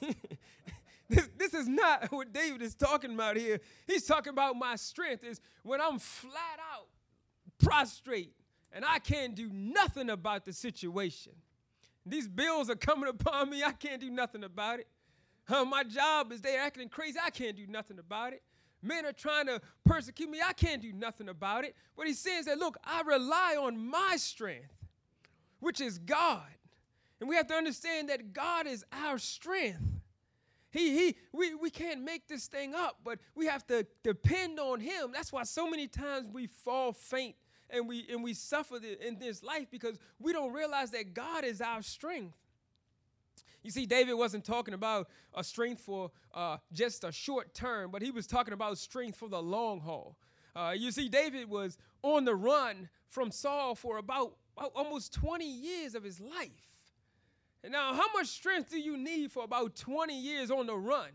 this, 1.08 1.28
this 1.38 1.54
is 1.54 1.66
not 1.66 2.12
what 2.12 2.32
David 2.32 2.60
is 2.60 2.74
talking 2.74 3.14
about 3.14 3.36
here. 3.36 3.60
He's 3.86 4.04
talking 4.04 4.32
about 4.32 4.56
my 4.56 4.76
strength 4.76 5.24
is 5.24 5.40
when 5.62 5.80
I'm 5.80 5.98
flat 5.98 6.58
out 6.74 6.88
prostrate 7.58 8.32
and 8.72 8.84
I 8.84 8.98
can't 8.98 9.34
do 9.34 9.48
nothing 9.50 10.10
about 10.10 10.44
the 10.44 10.52
situation. 10.52 11.32
These 12.04 12.28
bills 12.28 12.70
are 12.70 12.76
coming 12.76 13.08
upon 13.08 13.50
me. 13.50 13.62
I 13.62 13.72
can't 13.72 14.00
do 14.00 14.10
nothing 14.10 14.44
about 14.44 14.80
it. 14.80 14.88
Uh, 15.48 15.64
my 15.64 15.82
job 15.82 16.30
is 16.32 16.40
they're 16.40 16.60
acting 16.60 16.88
crazy. 16.88 17.18
I 17.22 17.30
can't 17.30 17.56
do 17.56 17.66
nothing 17.66 17.98
about 17.98 18.34
it. 18.34 18.42
Men 18.82 19.04
are 19.06 19.12
trying 19.12 19.46
to 19.46 19.60
persecute 19.84 20.30
me. 20.30 20.40
I 20.44 20.52
can't 20.52 20.80
do 20.82 20.92
nothing 20.92 21.28
about 21.28 21.64
it. 21.64 21.74
But 21.96 22.06
he 22.06 22.12
says 22.12 22.46
that, 22.46 22.58
look, 22.58 22.76
I 22.84 23.02
rely 23.02 23.56
on 23.58 23.78
my 23.78 24.16
strength, 24.16 24.74
which 25.60 25.80
is 25.80 25.98
God. 25.98 26.46
And 27.20 27.28
we 27.28 27.34
have 27.34 27.48
to 27.48 27.54
understand 27.54 28.08
that 28.08 28.32
God 28.32 28.66
is 28.66 28.84
our 28.92 29.18
strength. 29.18 29.82
He, 30.70 30.94
he, 30.94 31.16
we, 31.32 31.54
we 31.54 31.70
can't 31.70 32.02
make 32.02 32.28
this 32.28 32.46
thing 32.46 32.74
up, 32.74 32.98
but 33.02 33.18
we 33.34 33.46
have 33.46 33.66
to 33.68 33.86
depend 34.04 34.60
on 34.60 34.80
Him. 34.80 35.10
That's 35.12 35.32
why 35.32 35.44
so 35.44 35.68
many 35.68 35.88
times 35.88 36.28
we 36.32 36.46
fall 36.46 36.92
faint 36.92 37.34
and 37.70 37.88
we 37.88 38.06
and 38.10 38.22
we 38.22 38.34
suffer 38.34 38.76
in 38.76 39.18
this 39.18 39.42
life 39.42 39.66
because 39.70 39.98
we 40.18 40.32
don't 40.32 40.52
realize 40.52 40.90
that 40.92 41.14
God 41.14 41.44
is 41.44 41.60
our 41.60 41.82
strength. 41.82 42.34
You 43.68 43.72
see, 43.72 43.84
David 43.84 44.14
wasn't 44.14 44.46
talking 44.46 44.72
about 44.72 45.10
a 45.34 45.44
strength 45.44 45.82
for 45.82 46.10
uh, 46.32 46.56
just 46.72 47.04
a 47.04 47.12
short 47.12 47.52
term, 47.52 47.90
but 47.90 48.00
he 48.00 48.10
was 48.10 48.26
talking 48.26 48.54
about 48.54 48.78
strength 48.78 49.18
for 49.18 49.28
the 49.28 49.42
long 49.42 49.80
haul. 49.80 50.16
Uh, 50.56 50.72
you 50.74 50.90
see, 50.90 51.10
David 51.10 51.50
was 51.50 51.76
on 52.02 52.24
the 52.24 52.34
run 52.34 52.88
from 53.08 53.30
Saul 53.30 53.74
for 53.74 53.98
about 53.98 54.32
almost 54.74 55.12
20 55.12 55.44
years 55.44 55.94
of 55.94 56.02
his 56.02 56.18
life. 56.18 56.48
And 57.62 57.70
now, 57.70 57.92
how 57.92 58.06
much 58.14 58.28
strength 58.28 58.70
do 58.70 58.80
you 58.80 58.96
need 58.96 59.32
for 59.32 59.44
about 59.44 59.76
20 59.76 60.18
years 60.18 60.50
on 60.50 60.66
the 60.66 60.74
run? 60.74 61.10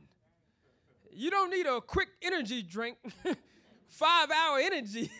You 1.11 1.31
don't 1.31 1.49
need 1.49 1.65
a 1.65 1.81
quick 1.81 2.09
energy 2.21 2.61
drink, 2.61 2.97
five 3.87 4.29
hour 4.29 4.59
energy. 4.59 5.09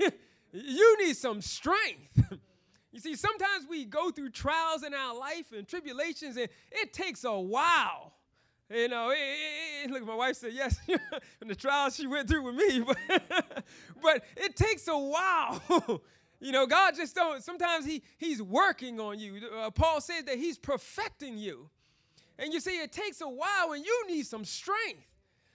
You 0.56 1.04
need 1.04 1.18
some 1.18 1.42
strength. 1.42 2.26
you 2.94 3.00
see, 3.00 3.16
sometimes 3.16 3.66
we 3.68 3.86
go 3.86 4.12
through 4.12 4.30
trials 4.30 4.84
in 4.84 4.94
our 4.94 5.18
life 5.18 5.52
and 5.52 5.68
tribulations, 5.68 6.38
and 6.38 6.48
it 6.72 6.94
takes 6.94 7.24
a 7.24 7.34
while. 7.34 8.14
You 8.70 8.88
know, 8.88 9.10
it, 9.10 9.16
it, 9.16 9.86
it, 9.86 9.92
look, 9.92 10.06
my 10.06 10.14
wife 10.14 10.36
said 10.36 10.54
yes, 10.54 10.80
and 11.42 11.50
the 11.50 11.56
trials 11.56 11.96
she 11.96 12.06
went 12.06 12.30
through 12.30 12.44
with 12.44 12.56
me, 12.56 12.80
but, 12.88 13.66
but 14.02 14.24
it 14.38 14.56
takes 14.56 14.88
a 14.88 14.98
while. 14.98 16.02
you 16.40 16.52
know, 16.52 16.68
God 16.68 16.94
just 16.96 17.16
don't, 17.16 17.44
sometimes 17.44 17.84
he, 17.84 18.04
He's 18.20 18.44
working 18.44 19.00
on 19.00 19.20
you. 19.20 19.42
Uh, 19.60 19.72
Paul 19.72 20.00
says 20.00 20.26
that 20.26 20.38
He's 20.38 20.60
perfecting 20.60 21.38
you. 21.38 21.70
And 22.38 22.54
you 22.54 22.60
see, 22.60 22.80
it 22.80 22.92
takes 22.92 23.22
a 23.22 23.28
while, 23.28 23.74
and 23.74 23.84
you 23.84 24.06
need 24.08 24.28
some 24.28 24.46
strength. 24.46 25.08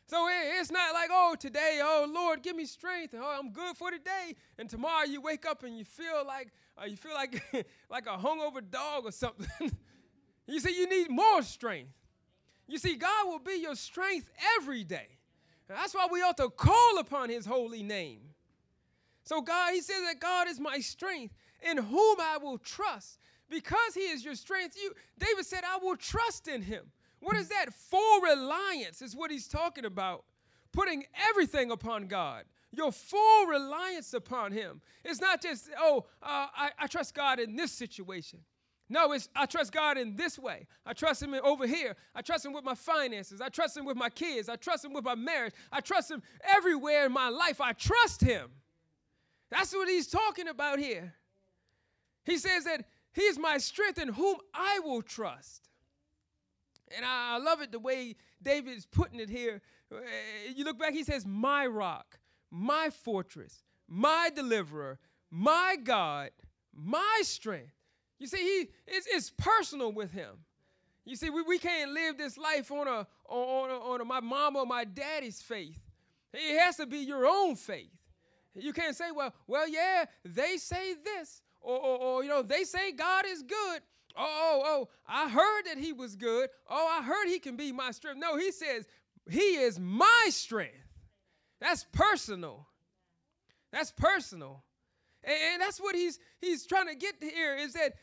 So 0.08 0.26
it's 0.30 0.70
not 0.70 0.94
like, 0.94 1.10
oh, 1.12 1.36
today, 1.38 1.80
oh, 1.82 2.10
Lord, 2.10 2.42
give 2.42 2.56
me 2.56 2.64
strength. 2.64 3.14
Oh, 3.14 3.38
I'm 3.38 3.52
good 3.52 3.76
for 3.76 3.90
today. 3.90 4.34
And 4.58 4.68
tomorrow 4.68 5.04
you 5.04 5.20
wake 5.20 5.44
up 5.44 5.64
and 5.64 5.76
you 5.76 5.84
feel 5.84 6.24
like, 6.26 6.48
uh, 6.80 6.86
you 6.86 6.96
feel 6.96 7.12
like, 7.12 7.42
like 7.90 8.06
a 8.06 8.16
hungover 8.16 8.62
dog 8.68 9.04
or 9.04 9.12
something. 9.12 9.46
you 10.46 10.60
see, 10.60 10.74
you 10.74 10.88
need 10.88 11.10
more 11.10 11.42
strength. 11.42 11.92
You 12.66 12.78
see, 12.78 12.94
God 12.94 13.26
will 13.26 13.38
be 13.38 13.60
your 13.60 13.74
strength 13.74 14.30
every 14.56 14.82
day. 14.82 15.08
And 15.68 15.76
that's 15.76 15.94
why 15.94 16.06
we 16.10 16.22
ought 16.22 16.38
to 16.38 16.48
call 16.48 16.98
upon 16.98 17.28
his 17.28 17.44
holy 17.44 17.82
name. 17.82 18.20
So 19.24 19.42
God, 19.42 19.74
he 19.74 19.82
says 19.82 20.00
that 20.06 20.20
God 20.20 20.48
is 20.48 20.58
my 20.58 20.78
strength 20.78 21.34
in 21.60 21.76
whom 21.76 22.16
I 22.18 22.38
will 22.40 22.56
trust. 22.56 23.18
Because 23.50 23.92
he 23.92 24.00
is 24.00 24.24
your 24.24 24.36
strength, 24.36 24.74
you 24.82 24.94
David 25.18 25.44
said, 25.44 25.64
I 25.64 25.76
will 25.82 25.96
trust 25.96 26.48
in 26.48 26.62
him. 26.62 26.92
What 27.20 27.36
is 27.36 27.48
that? 27.48 27.72
Full 27.72 28.20
reliance 28.20 29.02
is 29.02 29.16
what 29.16 29.30
he's 29.30 29.48
talking 29.48 29.84
about. 29.84 30.24
Putting 30.72 31.04
everything 31.30 31.70
upon 31.70 32.06
God. 32.06 32.44
Your 32.70 32.92
full 32.92 33.46
reliance 33.46 34.12
upon 34.12 34.52
him. 34.52 34.80
It's 35.04 35.20
not 35.20 35.40
just, 35.40 35.70
oh, 35.78 36.04
uh, 36.22 36.46
I, 36.54 36.70
I 36.78 36.86
trust 36.86 37.14
God 37.14 37.40
in 37.40 37.56
this 37.56 37.72
situation. 37.72 38.40
No, 38.90 39.12
it's 39.12 39.28
I 39.36 39.44
trust 39.46 39.72
God 39.72 39.98
in 39.98 40.16
this 40.16 40.38
way. 40.38 40.66
I 40.86 40.94
trust 40.94 41.22
Him 41.22 41.34
over 41.34 41.66
here. 41.66 41.94
I 42.14 42.22
trust 42.22 42.46
Him 42.46 42.54
with 42.54 42.64
my 42.64 42.74
finances. 42.74 43.40
I 43.40 43.50
trust 43.50 43.76
Him 43.76 43.84
with 43.84 43.98
my 43.98 44.08
kids. 44.08 44.48
I 44.48 44.56
trust 44.56 44.84
Him 44.84 44.94
with 44.94 45.04
my 45.04 45.14
marriage. 45.14 45.52
I 45.70 45.80
trust 45.80 46.10
Him 46.10 46.22
everywhere 46.42 47.04
in 47.04 47.12
my 47.12 47.28
life. 47.28 47.60
I 47.60 47.72
trust 47.72 48.22
Him. 48.22 48.48
That's 49.50 49.74
what 49.74 49.88
He's 49.88 50.06
talking 50.06 50.48
about 50.48 50.78
here. 50.78 51.14
He 52.24 52.38
says 52.38 52.64
that 52.64 52.86
He 53.12 53.22
is 53.22 53.38
my 53.38 53.58
strength 53.58 53.98
in 53.98 54.08
whom 54.08 54.36
I 54.54 54.80
will 54.82 55.02
trust. 55.02 55.68
And 56.96 57.04
I, 57.04 57.36
I 57.36 57.38
love 57.38 57.60
it 57.60 57.72
the 57.72 57.78
way 57.78 58.16
David 58.42 58.76
is 58.76 58.86
putting 58.86 59.20
it 59.20 59.28
here. 59.28 59.60
Uh, 59.92 59.98
you 60.54 60.64
look 60.64 60.78
back, 60.78 60.92
he 60.92 61.04
says, 61.04 61.26
My 61.26 61.66
rock, 61.66 62.18
my 62.50 62.90
fortress, 62.90 63.62
my 63.86 64.30
deliverer, 64.34 64.98
my 65.30 65.76
God, 65.82 66.30
my 66.74 67.20
strength. 67.22 67.72
You 68.18 68.26
see, 68.26 68.38
he 68.38 68.68
it's, 68.86 69.06
it's 69.10 69.30
personal 69.30 69.92
with 69.92 70.12
him. 70.12 70.44
You 71.04 71.16
see, 71.16 71.30
we, 71.30 71.42
we 71.42 71.58
can't 71.58 71.92
live 71.92 72.18
this 72.18 72.36
life 72.36 72.70
on 72.70 72.86
a 72.86 73.06
on, 73.28 73.70
a, 73.70 73.74
on 73.74 74.00
a, 74.00 74.04
my 74.04 74.20
mom 74.20 74.56
or 74.56 74.66
my 74.66 74.84
daddy's 74.84 75.40
faith. 75.40 75.78
It 76.32 76.58
has 76.60 76.76
to 76.76 76.86
be 76.86 76.98
your 76.98 77.26
own 77.26 77.56
faith. 77.56 77.90
You 78.54 78.72
can't 78.72 78.96
say, 78.96 79.10
well, 79.14 79.32
well, 79.46 79.68
yeah, 79.68 80.04
they 80.24 80.56
say 80.56 80.94
this, 81.02 81.42
or, 81.60 81.78
or, 81.78 81.98
or 81.98 82.22
you 82.22 82.28
know, 82.28 82.42
they 82.42 82.64
say 82.64 82.92
God 82.92 83.24
is 83.26 83.42
good, 83.42 83.80
oh, 84.18 84.62
oh, 84.62 84.62
oh, 84.64 84.88
I 85.06 85.28
heard 85.28 85.62
that 85.66 85.78
he 85.78 85.92
was 85.92 86.16
good. 86.16 86.50
Oh, 86.68 86.98
I 86.98 87.04
heard 87.04 87.28
he 87.28 87.38
can 87.38 87.56
be 87.56 87.72
my 87.72 87.90
strength. 87.92 88.18
No, 88.18 88.36
he 88.36 88.52
says, 88.52 88.86
he 89.30 89.56
is 89.56 89.78
my 89.78 90.28
strength. 90.30 90.74
That's 91.60 91.84
personal. 91.92 92.66
That's 93.72 93.92
personal. 93.92 94.64
And, 95.24 95.36
and 95.52 95.62
that's 95.62 95.80
what 95.80 95.94
he's 95.94 96.18
he's 96.40 96.66
trying 96.66 96.88
to 96.88 96.94
get 96.94 97.16
here 97.20 97.56
is 97.56 97.72
that 97.74 97.94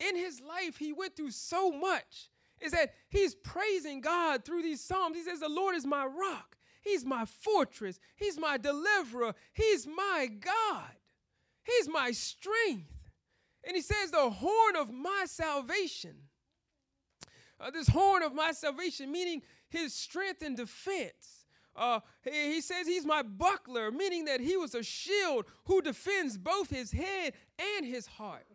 in 0.00 0.16
his 0.16 0.40
life 0.40 0.76
he 0.76 0.92
went 0.92 1.16
through 1.16 1.32
so 1.32 1.72
much. 1.72 2.30
Is 2.58 2.72
that 2.72 2.94
he's 3.10 3.34
praising 3.34 4.00
God 4.00 4.44
through 4.44 4.62
these 4.62 4.80
Psalms. 4.80 5.14
He 5.14 5.22
says, 5.22 5.40
The 5.40 5.48
Lord 5.48 5.74
is 5.76 5.84
my 5.84 6.06
rock. 6.06 6.56
He's 6.80 7.04
my 7.04 7.26
fortress. 7.26 7.98
He's 8.14 8.38
my 8.38 8.56
deliverer. 8.56 9.34
He's 9.52 9.86
my 9.86 10.28
God. 10.40 10.92
He's 11.64 11.88
my 11.88 12.12
strength. 12.12 12.95
And 13.66 13.74
he 13.74 13.82
says, 13.82 14.12
the 14.12 14.30
horn 14.30 14.76
of 14.76 14.92
my 14.92 15.24
salvation. 15.26 16.14
Uh, 17.60 17.70
this 17.70 17.88
horn 17.88 18.22
of 18.22 18.32
my 18.32 18.52
salvation, 18.52 19.10
meaning 19.10 19.42
his 19.68 19.92
strength 19.92 20.42
and 20.42 20.56
defense. 20.56 21.46
Uh, 21.74 22.00
he, 22.22 22.54
he 22.54 22.60
says 22.60 22.86
he's 22.86 23.04
my 23.04 23.22
buckler, 23.22 23.90
meaning 23.90 24.26
that 24.26 24.40
he 24.40 24.56
was 24.56 24.74
a 24.74 24.82
shield 24.82 25.46
who 25.64 25.82
defends 25.82 26.38
both 26.38 26.70
his 26.70 26.92
head 26.92 27.32
and 27.76 27.84
his 27.84 28.06
heart. 28.06 28.46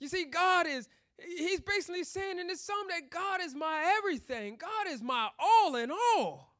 You 0.00 0.08
see, 0.08 0.24
God 0.24 0.66
is, 0.66 0.88
he's 1.18 1.60
basically 1.60 2.04
saying 2.04 2.40
in 2.40 2.48
this 2.48 2.60
psalm 2.60 2.86
that 2.88 3.10
God 3.10 3.40
is 3.40 3.54
my 3.54 3.94
everything. 3.98 4.56
God 4.56 4.92
is 4.92 5.00
my 5.00 5.28
all 5.38 5.76
in 5.76 5.90
all. 5.90 6.54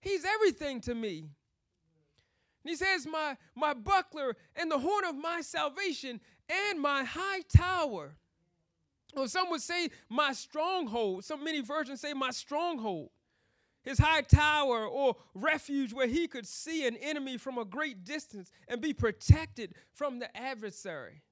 He's 0.00 0.24
everything 0.24 0.80
to 0.82 0.94
me. 0.94 1.30
And 2.64 2.70
he 2.70 2.76
says, 2.76 3.06
my, 3.06 3.36
my 3.54 3.74
buckler 3.74 4.36
and 4.54 4.70
the 4.70 4.78
horn 4.78 5.04
of 5.04 5.16
my 5.16 5.40
salvation 5.40 6.20
and 6.48 6.80
my 6.80 7.04
high 7.04 7.42
tower. 7.54 8.14
Or 9.16 9.28
some 9.28 9.50
would 9.50 9.60
say 9.60 9.90
my 10.08 10.32
stronghold. 10.32 11.24
Some 11.24 11.44
many 11.44 11.60
versions 11.60 12.00
say 12.00 12.12
my 12.12 12.30
stronghold. 12.30 13.10
His 13.82 13.98
high 13.98 14.22
tower 14.22 14.86
or 14.86 15.16
refuge 15.34 15.92
where 15.92 16.06
he 16.06 16.28
could 16.28 16.46
see 16.46 16.86
an 16.86 16.96
enemy 16.96 17.36
from 17.36 17.58
a 17.58 17.64
great 17.64 18.04
distance 18.04 18.52
and 18.68 18.80
be 18.80 18.92
protected 18.92 19.74
from 19.92 20.20
the 20.20 20.34
adversary 20.36 21.22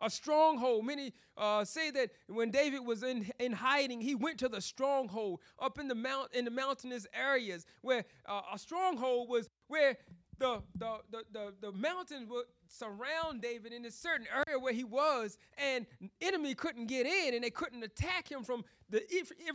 a 0.00 0.10
stronghold. 0.10 0.84
Many 0.84 1.12
uh, 1.36 1.64
say 1.64 1.90
that 1.90 2.10
when 2.28 2.50
David 2.50 2.80
was 2.84 3.02
in, 3.02 3.30
in 3.38 3.52
hiding, 3.52 4.00
he 4.00 4.14
went 4.14 4.38
to 4.38 4.48
the 4.48 4.60
stronghold 4.60 5.40
up 5.58 5.78
in 5.78 5.88
the 5.88 5.94
mount 5.94 6.34
in 6.34 6.44
the 6.44 6.50
mountainous 6.50 7.06
areas 7.14 7.66
where 7.82 8.04
uh, 8.26 8.42
a 8.52 8.58
stronghold 8.58 9.28
was 9.28 9.48
where 9.68 9.96
the, 10.38 10.62
the, 10.76 10.98
the, 11.10 11.24
the, 11.32 11.54
the 11.60 11.72
mountains 11.72 12.28
would 12.28 12.44
surround 12.68 13.42
David 13.42 13.72
in 13.72 13.84
a 13.84 13.90
certain 13.90 14.26
area 14.34 14.58
where 14.58 14.72
he 14.72 14.84
was, 14.84 15.38
and 15.56 15.86
enemy 16.20 16.54
couldn't 16.54 16.86
get 16.86 17.06
in 17.06 17.34
and 17.34 17.42
they 17.42 17.50
couldn't 17.50 17.82
attack 17.82 18.30
him 18.30 18.42
from 18.42 18.64
the 18.90 19.02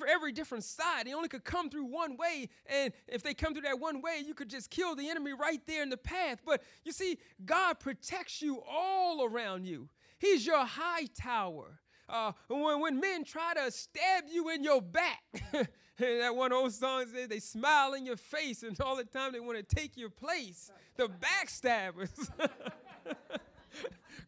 every, 0.10 0.32
different 0.32 0.64
side. 0.64 1.06
They 1.06 1.14
only 1.14 1.30
could 1.30 1.44
come 1.44 1.70
through 1.70 1.86
one 1.86 2.18
way, 2.18 2.50
and 2.66 2.94
if 3.08 3.24
they 3.24 3.34
come 3.34 3.54
through 3.54 3.64
that 3.64 3.80
one 3.80 4.02
way, 4.02 4.22
you 4.26 4.34
could 4.34 4.50
just 4.50 4.70
kill 4.70 4.96
the 4.96 5.10
enemy 5.10 5.34
right 5.34 5.62
there 5.68 5.84
in 5.84 5.90
the 5.90 5.98
path. 5.98 6.40
But 6.46 6.64
you 6.84 6.92
see, 6.92 7.18
God 7.46 7.80
protects 7.80 8.42
you 8.42 8.62
all 8.70 9.26
around 9.26 9.66
you. 9.66 9.90
He's 10.20 10.46
your 10.46 10.66
high 10.66 11.06
tower. 11.16 11.80
Uh, 12.08 12.34
when, 12.50 12.82
when 12.82 13.00
men 13.00 13.24
try 13.24 13.54
to 13.54 13.72
stab 13.72 14.26
you 14.30 14.50
in 14.50 14.64
your 14.64 14.82
back, 14.82 15.24
that 16.02 16.36
one 16.36 16.52
old 16.52 16.74
song 16.74 17.06
says 17.14 17.28
they 17.28 17.40
smile 17.40 17.94
in 17.94 18.06
your 18.06 18.18
face, 18.18 18.64
and 18.64 18.80
all 18.82 18.96
the 18.96 19.04
time 19.04 19.32
they 19.34 19.40
want 19.40 19.58
to 19.58 19.76
take 19.76 19.98
your 19.98 20.10
place. 20.10 20.72
The 20.98 21.08
backstabbers. 21.08 22.30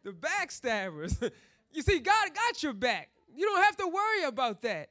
the 0.04 0.12
backstabbers. 0.12 1.32
You 1.72 1.82
see, 1.82 2.00
God 2.00 2.30
got 2.34 2.64
your 2.64 2.74
back. 2.74 3.10
You 3.36 3.46
don't 3.46 3.64
have 3.64 3.78
to 3.78 3.88
worry 3.88 4.24
about 4.26 4.62
that. 4.62 4.90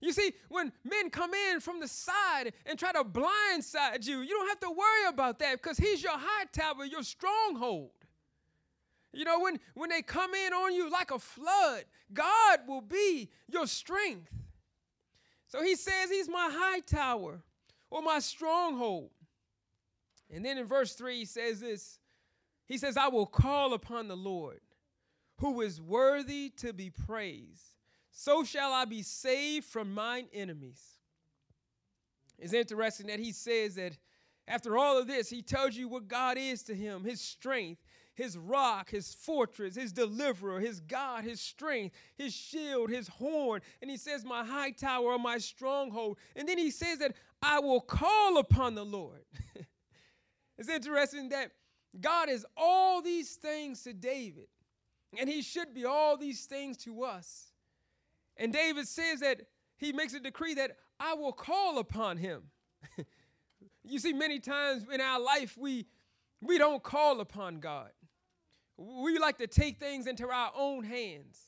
You 0.00 0.12
see, 0.12 0.32
when 0.48 0.72
men 0.82 1.10
come 1.10 1.32
in 1.34 1.60
from 1.60 1.78
the 1.78 1.88
side 1.88 2.54
and 2.64 2.78
try 2.78 2.92
to 2.92 3.04
blindside 3.04 4.06
you, 4.06 4.20
you 4.20 4.30
don't 4.30 4.48
have 4.48 4.60
to 4.60 4.70
worry 4.70 5.08
about 5.08 5.38
that 5.40 5.60
because 5.60 5.76
He's 5.76 6.02
your 6.02 6.16
high 6.16 6.46
tower, 6.52 6.84
your 6.86 7.02
stronghold. 7.02 7.90
You 9.12 9.24
know, 9.24 9.40
when, 9.40 9.58
when 9.74 9.90
they 9.90 10.02
come 10.02 10.34
in 10.34 10.52
on 10.52 10.72
you 10.72 10.90
like 10.90 11.10
a 11.10 11.18
flood, 11.18 11.84
God 12.12 12.60
will 12.66 12.80
be 12.80 13.28
your 13.48 13.66
strength. 13.66 14.30
So 15.50 15.62
he 15.62 15.74
says 15.74 16.10
he's 16.10 16.28
my 16.28 16.48
high 16.50 16.80
tower 16.80 17.42
or 17.90 18.02
my 18.02 18.20
stronghold. 18.20 19.10
And 20.32 20.44
then 20.44 20.58
in 20.58 20.64
verse 20.64 20.94
3, 20.94 21.18
he 21.18 21.24
says 21.24 21.60
this 21.60 21.98
He 22.66 22.78
says, 22.78 22.96
I 22.96 23.08
will 23.08 23.26
call 23.26 23.74
upon 23.74 24.06
the 24.06 24.16
Lord, 24.16 24.60
who 25.38 25.60
is 25.60 25.80
worthy 25.80 26.50
to 26.58 26.72
be 26.72 26.88
praised. 26.88 27.64
So 28.12 28.44
shall 28.44 28.72
I 28.72 28.84
be 28.84 29.02
saved 29.02 29.66
from 29.66 29.92
mine 29.92 30.26
enemies. 30.32 30.80
It's 32.38 32.52
interesting 32.52 33.08
that 33.08 33.18
he 33.18 33.32
says 33.32 33.74
that 33.74 33.98
after 34.46 34.78
all 34.78 34.98
of 34.98 35.06
this, 35.06 35.28
he 35.28 35.42
tells 35.42 35.76
you 35.76 35.88
what 35.88 36.08
God 36.08 36.38
is 36.38 36.62
to 36.64 36.74
him, 36.74 37.04
his 37.04 37.20
strength, 37.20 37.82
his 38.14 38.36
rock, 38.36 38.90
his 38.90 39.14
fortress, 39.14 39.76
his 39.76 39.92
deliverer, 39.92 40.60
his 40.60 40.80
God, 40.80 41.24
his 41.24 41.40
strength, 41.40 41.94
his 42.16 42.34
shield, 42.34 42.90
his 42.90 43.08
horn. 43.08 43.62
And 43.80 43.90
he 43.90 43.96
says, 43.96 44.24
My 44.24 44.44
high 44.44 44.72
tower, 44.72 45.18
my 45.18 45.38
stronghold. 45.38 46.18
And 46.36 46.48
then 46.48 46.58
he 46.58 46.70
says 46.70 46.98
that 46.98 47.14
I 47.42 47.60
will 47.60 47.80
call 47.80 48.38
upon 48.38 48.74
the 48.74 48.84
Lord. 48.84 49.24
it's 50.58 50.68
interesting 50.68 51.30
that 51.30 51.52
God 51.98 52.28
is 52.28 52.46
all 52.56 53.02
these 53.02 53.34
things 53.34 53.82
to 53.82 53.92
David, 53.92 54.46
and 55.18 55.28
he 55.28 55.42
should 55.42 55.74
be 55.74 55.84
all 55.84 56.16
these 56.16 56.44
things 56.46 56.76
to 56.78 57.02
us. 57.02 57.52
And 58.36 58.52
David 58.52 58.86
says 58.86 59.20
that 59.20 59.42
he 59.76 59.92
makes 59.92 60.14
a 60.14 60.20
decree 60.20 60.54
that 60.54 60.76
I 61.00 61.14
will 61.14 61.32
call 61.32 61.78
upon 61.78 62.18
him. 62.18 62.42
you 63.84 63.98
see, 63.98 64.12
many 64.12 64.38
times 64.38 64.84
in 64.92 65.00
our 65.00 65.18
life, 65.18 65.56
we, 65.58 65.86
we 66.40 66.58
don't 66.58 66.82
call 66.82 67.20
upon 67.20 67.60
God. 67.60 67.90
We 68.80 69.18
like 69.18 69.36
to 69.38 69.46
take 69.46 69.78
things 69.78 70.06
into 70.06 70.26
our 70.30 70.52
own 70.56 70.84
hands. 70.84 71.38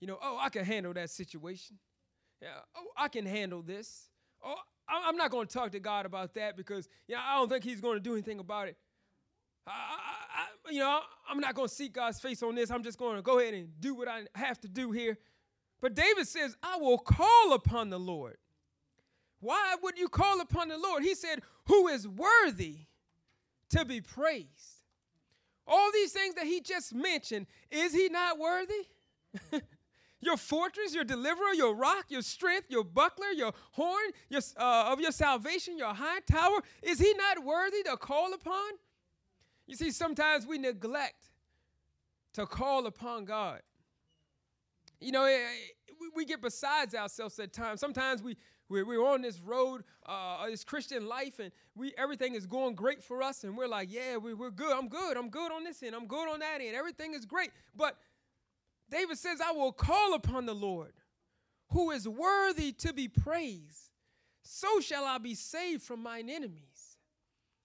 You 0.00 0.06
know, 0.06 0.18
oh, 0.22 0.38
I 0.40 0.50
can 0.50 0.64
handle 0.64 0.92
that 0.92 1.08
situation. 1.08 1.78
Yeah, 2.42 2.48
oh, 2.76 2.86
I 2.96 3.08
can 3.08 3.24
handle 3.24 3.62
this. 3.62 4.10
Oh, 4.44 4.56
I'm 4.88 5.16
not 5.16 5.30
going 5.30 5.46
to 5.46 5.52
talk 5.52 5.72
to 5.72 5.80
God 5.80 6.04
about 6.04 6.34
that 6.34 6.56
because 6.56 6.88
you 7.06 7.14
know, 7.14 7.20
I 7.24 7.36
don't 7.36 7.48
think 7.48 7.64
He's 7.64 7.80
going 7.80 7.96
to 7.96 8.00
do 8.00 8.12
anything 8.12 8.40
about 8.40 8.68
it. 8.68 8.76
I, 9.66 9.70
I, 9.70 10.42
I, 10.42 10.72
you 10.72 10.80
know, 10.80 11.00
I'm 11.28 11.40
not 11.40 11.54
going 11.54 11.68
to 11.68 11.74
seek 11.74 11.94
God's 11.94 12.20
face 12.20 12.42
on 12.42 12.54
this. 12.54 12.70
I'm 12.70 12.82
just 12.82 12.98
going 12.98 13.16
to 13.16 13.22
go 13.22 13.38
ahead 13.38 13.54
and 13.54 13.68
do 13.80 13.94
what 13.94 14.08
I 14.08 14.22
have 14.34 14.60
to 14.60 14.68
do 14.68 14.90
here. 14.90 15.18
But 15.80 15.94
David 15.94 16.26
says, 16.28 16.56
I 16.62 16.76
will 16.76 16.98
call 16.98 17.52
upon 17.54 17.90
the 17.90 17.98
Lord. 17.98 18.36
Why 19.40 19.76
would 19.82 19.98
you 19.98 20.08
call 20.08 20.40
upon 20.40 20.68
the 20.68 20.76
Lord? 20.76 21.02
He 21.02 21.14
said, 21.14 21.40
Who 21.66 21.88
is 21.88 22.06
worthy 22.06 22.80
to 23.70 23.84
be 23.84 24.00
praised? 24.00 24.79
All 25.72 25.92
these 25.92 26.10
things 26.10 26.34
that 26.34 26.46
he 26.46 26.60
just 26.60 26.92
mentioned, 26.92 27.46
is 27.70 27.94
he 27.94 28.08
not 28.08 28.40
worthy? 28.40 28.88
your 30.20 30.36
fortress, 30.36 30.92
your 30.92 31.04
deliverer, 31.04 31.54
your 31.54 31.76
rock, 31.76 32.06
your 32.08 32.22
strength, 32.22 32.66
your 32.68 32.82
buckler, 32.82 33.28
your 33.28 33.52
horn 33.70 34.10
your, 34.28 34.40
uh, 34.58 34.92
of 34.92 35.00
your 35.00 35.12
salvation, 35.12 35.78
your 35.78 35.94
high 35.94 36.18
tower, 36.28 36.58
is 36.82 36.98
he 36.98 37.14
not 37.14 37.44
worthy 37.44 37.84
to 37.84 37.96
call 37.96 38.34
upon? 38.34 38.72
You 39.68 39.76
see, 39.76 39.92
sometimes 39.92 40.44
we 40.44 40.58
neglect 40.58 41.30
to 42.32 42.46
call 42.46 42.86
upon 42.86 43.24
God. 43.24 43.60
You 45.00 45.12
know, 45.12 45.24
eh, 45.24 45.36
eh, 45.36 45.92
we 46.16 46.24
get 46.24 46.42
besides 46.42 46.96
ourselves 46.96 47.38
at 47.38 47.52
times. 47.52 47.78
Sometimes 47.78 48.24
we, 48.24 48.36
we're, 48.70 48.86
we're 48.86 49.04
on 49.04 49.20
this 49.20 49.40
road, 49.40 49.82
uh, 50.06 50.46
this 50.46 50.64
Christian 50.64 51.06
life, 51.06 51.40
and 51.40 51.50
we 51.74 51.92
everything 51.98 52.34
is 52.34 52.46
going 52.46 52.74
great 52.74 53.02
for 53.02 53.22
us, 53.22 53.44
and 53.44 53.56
we're 53.56 53.68
like, 53.68 53.92
yeah, 53.92 54.16
we, 54.16 54.32
we're 54.32 54.50
good. 54.50 54.72
I'm 54.72 54.88
good. 54.88 55.16
I'm 55.16 55.28
good 55.28 55.52
on 55.52 55.64
this 55.64 55.82
end. 55.82 55.94
I'm 55.94 56.06
good 56.06 56.28
on 56.30 56.38
that 56.38 56.60
end. 56.60 56.74
Everything 56.74 57.12
is 57.12 57.26
great. 57.26 57.50
But 57.76 57.96
David 58.90 59.18
says, 59.18 59.40
I 59.40 59.52
will 59.52 59.72
call 59.72 60.14
upon 60.14 60.46
the 60.46 60.54
Lord, 60.54 60.92
who 61.70 61.90
is 61.90 62.08
worthy 62.08 62.72
to 62.72 62.92
be 62.92 63.08
praised. 63.08 63.90
So 64.42 64.80
shall 64.80 65.04
I 65.04 65.18
be 65.18 65.34
saved 65.34 65.82
from 65.82 66.02
mine 66.02 66.30
enemies. 66.30 66.96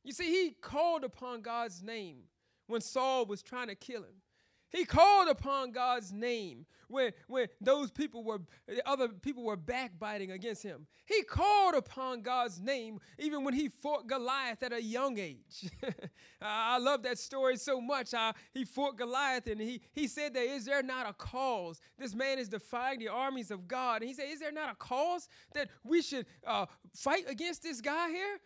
You 0.03 0.11
see, 0.11 0.29
he 0.29 0.51
called 0.61 1.03
upon 1.03 1.41
God's 1.41 1.81
name 1.81 2.23
when 2.67 2.81
Saul 2.81 3.25
was 3.25 3.41
trying 3.41 3.67
to 3.67 3.75
kill 3.75 4.01
him. 4.01 4.21
He 4.69 4.85
called 4.85 5.29
upon 5.29 5.71
God's 5.71 6.11
name 6.11 6.65
when, 6.87 7.11
when 7.27 7.47
those 7.61 7.91
people 7.91 8.23
were, 8.23 8.41
other 8.85 9.09
people 9.09 9.43
were 9.43 9.55
backbiting 9.55 10.31
against 10.31 10.63
him. 10.63 10.87
He 11.05 11.23
called 11.23 11.75
upon 11.75 12.21
God's 12.21 12.59
name 12.59 12.99
even 13.19 13.43
when 13.43 13.53
he 13.53 13.69
fought 13.69 14.07
Goliath 14.07 14.63
at 14.63 14.73
a 14.73 14.81
young 14.81 15.17
age. 15.17 15.69
I 16.41 16.77
love 16.77 17.03
that 17.03 17.17
story 17.17 17.57
so 17.57 17.79
much. 17.79 18.13
He 18.53 18.65
fought 18.65 18.97
Goliath 18.97 19.47
and 19.47 19.61
he, 19.61 19.81
he 19.93 20.07
said 20.07 20.33
that, 20.33 20.43
is 20.43 20.65
there 20.65 20.83
not 20.83 21.07
a 21.09 21.13
cause? 21.13 21.79
This 21.97 22.13
man 22.13 22.39
is 22.39 22.49
defying 22.49 22.99
the 22.99 23.09
armies 23.09 23.51
of 23.51 23.67
God. 23.67 24.01
And 24.01 24.09
he 24.09 24.13
said, 24.13 24.25
is 24.29 24.39
there 24.39 24.51
not 24.51 24.71
a 24.71 24.75
cause 24.75 25.27
that 25.53 25.69
we 25.83 26.01
should 26.01 26.25
uh, 26.45 26.65
fight 26.93 27.25
against 27.29 27.63
this 27.63 27.81
guy 27.81 28.09
here? 28.09 28.39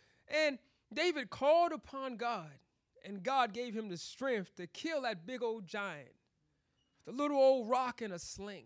And 0.45 0.59
David 0.93 1.29
called 1.29 1.71
upon 1.71 2.17
God 2.17 2.51
and 3.05 3.23
God 3.23 3.53
gave 3.53 3.73
him 3.73 3.89
the 3.89 3.97
strength 3.97 4.55
to 4.55 4.67
kill 4.67 5.01
that 5.03 5.25
big 5.25 5.41
old 5.43 5.67
giant 5.67 6.09
the 7.05 7.11
little 7.11 7.37
old 7.37 7.69
rock 7.69 8.01
in 8.01 8.11
a 8.11 8.19
sling. 8.19 8.65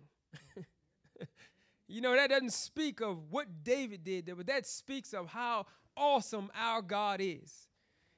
you 1.88 2.02
know, 2.02 2.14
that 2.14 2.30
doesn't 2.30 2.52
speak 2.52 3.00
of 3.00 3.32
what 3.32 3.64
David 3.64 4.04
did 4.04 4.30
but 4.36 4.48
that 4.48 4.66
speaks 4.66 5.14
of 5.14 5.28
how 5.28 5.66
awesome 5.96 6.52
our 6.56 6.82
God 6.82 7.22
is. 7.22 7.68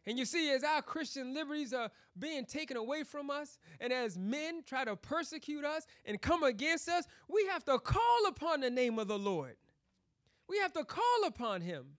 And 0.07 0.19
you 0.19 0.25
see, 0.25 0.51
as 0.51 0.63
our 0.63 0.81
Christian 0.81 1.33
liberties 1.33 1.73
are 1.73 1.89
being 2.17 2.45
taken 2.45 2.77
away 2.77 3.03
from 3.03 3.31
us, 3.31 3.57
and 3.79 3.91
as 3.91 4.17
men 4.17 4.61
try 4.63 4.85
to 4.85 4.95
persecute 4.95 5.65
us 5.65 5.85
and 6.05 6.21
come 6.21 6.43
against 6.43 6.87
us, 6.87 7.05
we 7.27 7.47
have 7.47 7.63
to 7.65 7.79
call 7.79 8.27
upon 8.27 8.61
the 8.61 8.69
name 8.69 8.99
of 8.99 9.07
the 9.07 9.17
Lord. 9.17 9.55
We 10.47 10.59
have 10.59 10.73
to 10.73 10.83
call 10.83 11.25
upon 11.25 11.61
him. 11.61 11.97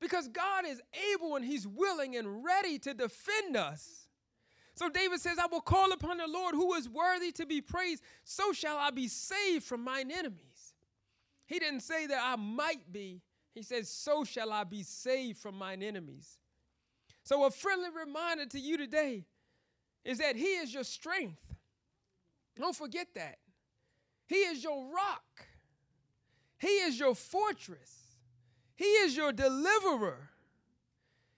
Because 0.00 0.28
God 0.28 0.64
is 0.66 0.80
able 1.12 1.36
and 1.36 1.44
He's 1.44 1.66
willing 1.66 2.16
and 2.16 2.44
ready 2.44 2.78
to 2.80 2.94
defend 2.94 3.56
us. 3.56 4.08
So 4.74 4.88
David 4.88 5.20
says, 5.20 5.38
I 5.38 5.46
will 5.46 5.60
call 5.60 5.92
upon 5.92 6.18
the 6.18 6.28
Lord 6.28 6.54
who 6.54 6.74
is 6.74 6.88
worthy 6.88 7.32
to 7.32 7.46
be 7.46 7.60
praised, 7.60 8.02
so 8.22 8.52
shall 8.52 8.76
I 8.76 8.90
be 8.90 9.08
saved 9.08 9.64
from 9.64 9.82
mine 9.82 10.10
enemies. 10.10 10.74
He 11.46 11.58
didn't 11.58 11.80
say 11.80 12.06
that 12.06 12.20
I 12.22 12.36
might 12.36 12.92
be, 12.92 13.22
he 13.54 13.62
says, 13.62 13.88
so 13.88 14.22
shall 14.22 14.52
I 14.52 14.62
be 14.64 14.84
saved 14.84 15.38
from 15.38 15.56
mine 15.56 15.82
enemies. 15.82 16.38
So, 17.24 17.44
a 17.44 17.50
friendly 17.50 17.90
reminder 17.90 18.46
to 18.46 18.58
you 18.58 18.78
today 18.78 19.26
is 20.02 20.18
that 20.18 20.36
He 20.36 20.46
is 20.46 20.72
your 20.72 20.84
strength. 20.84 21.42
Don't 22.56 22.74
forget 22.74 23.08
that. 23.16 23.38
He 24.26 24.36
is 24.36 24.62
your 24.62 24.86
rock, 24.94 25.46
He 26.58 26.68
is 26.68 26.98
your 26.98 27.14
fortress, 27.14 27.97
He 28.78 28.84
is 28.84 29.16
your 29.16 29.32
deliverer, 29.32 30.30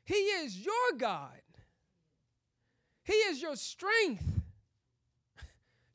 He 0.05 0.15
is 0.15 0.59
your 0.59 0.99
God. 0.99 1.41
He 3.03 3.15
is 3.15 3.41
your 3.41 3.57
strength, 3.57 4.43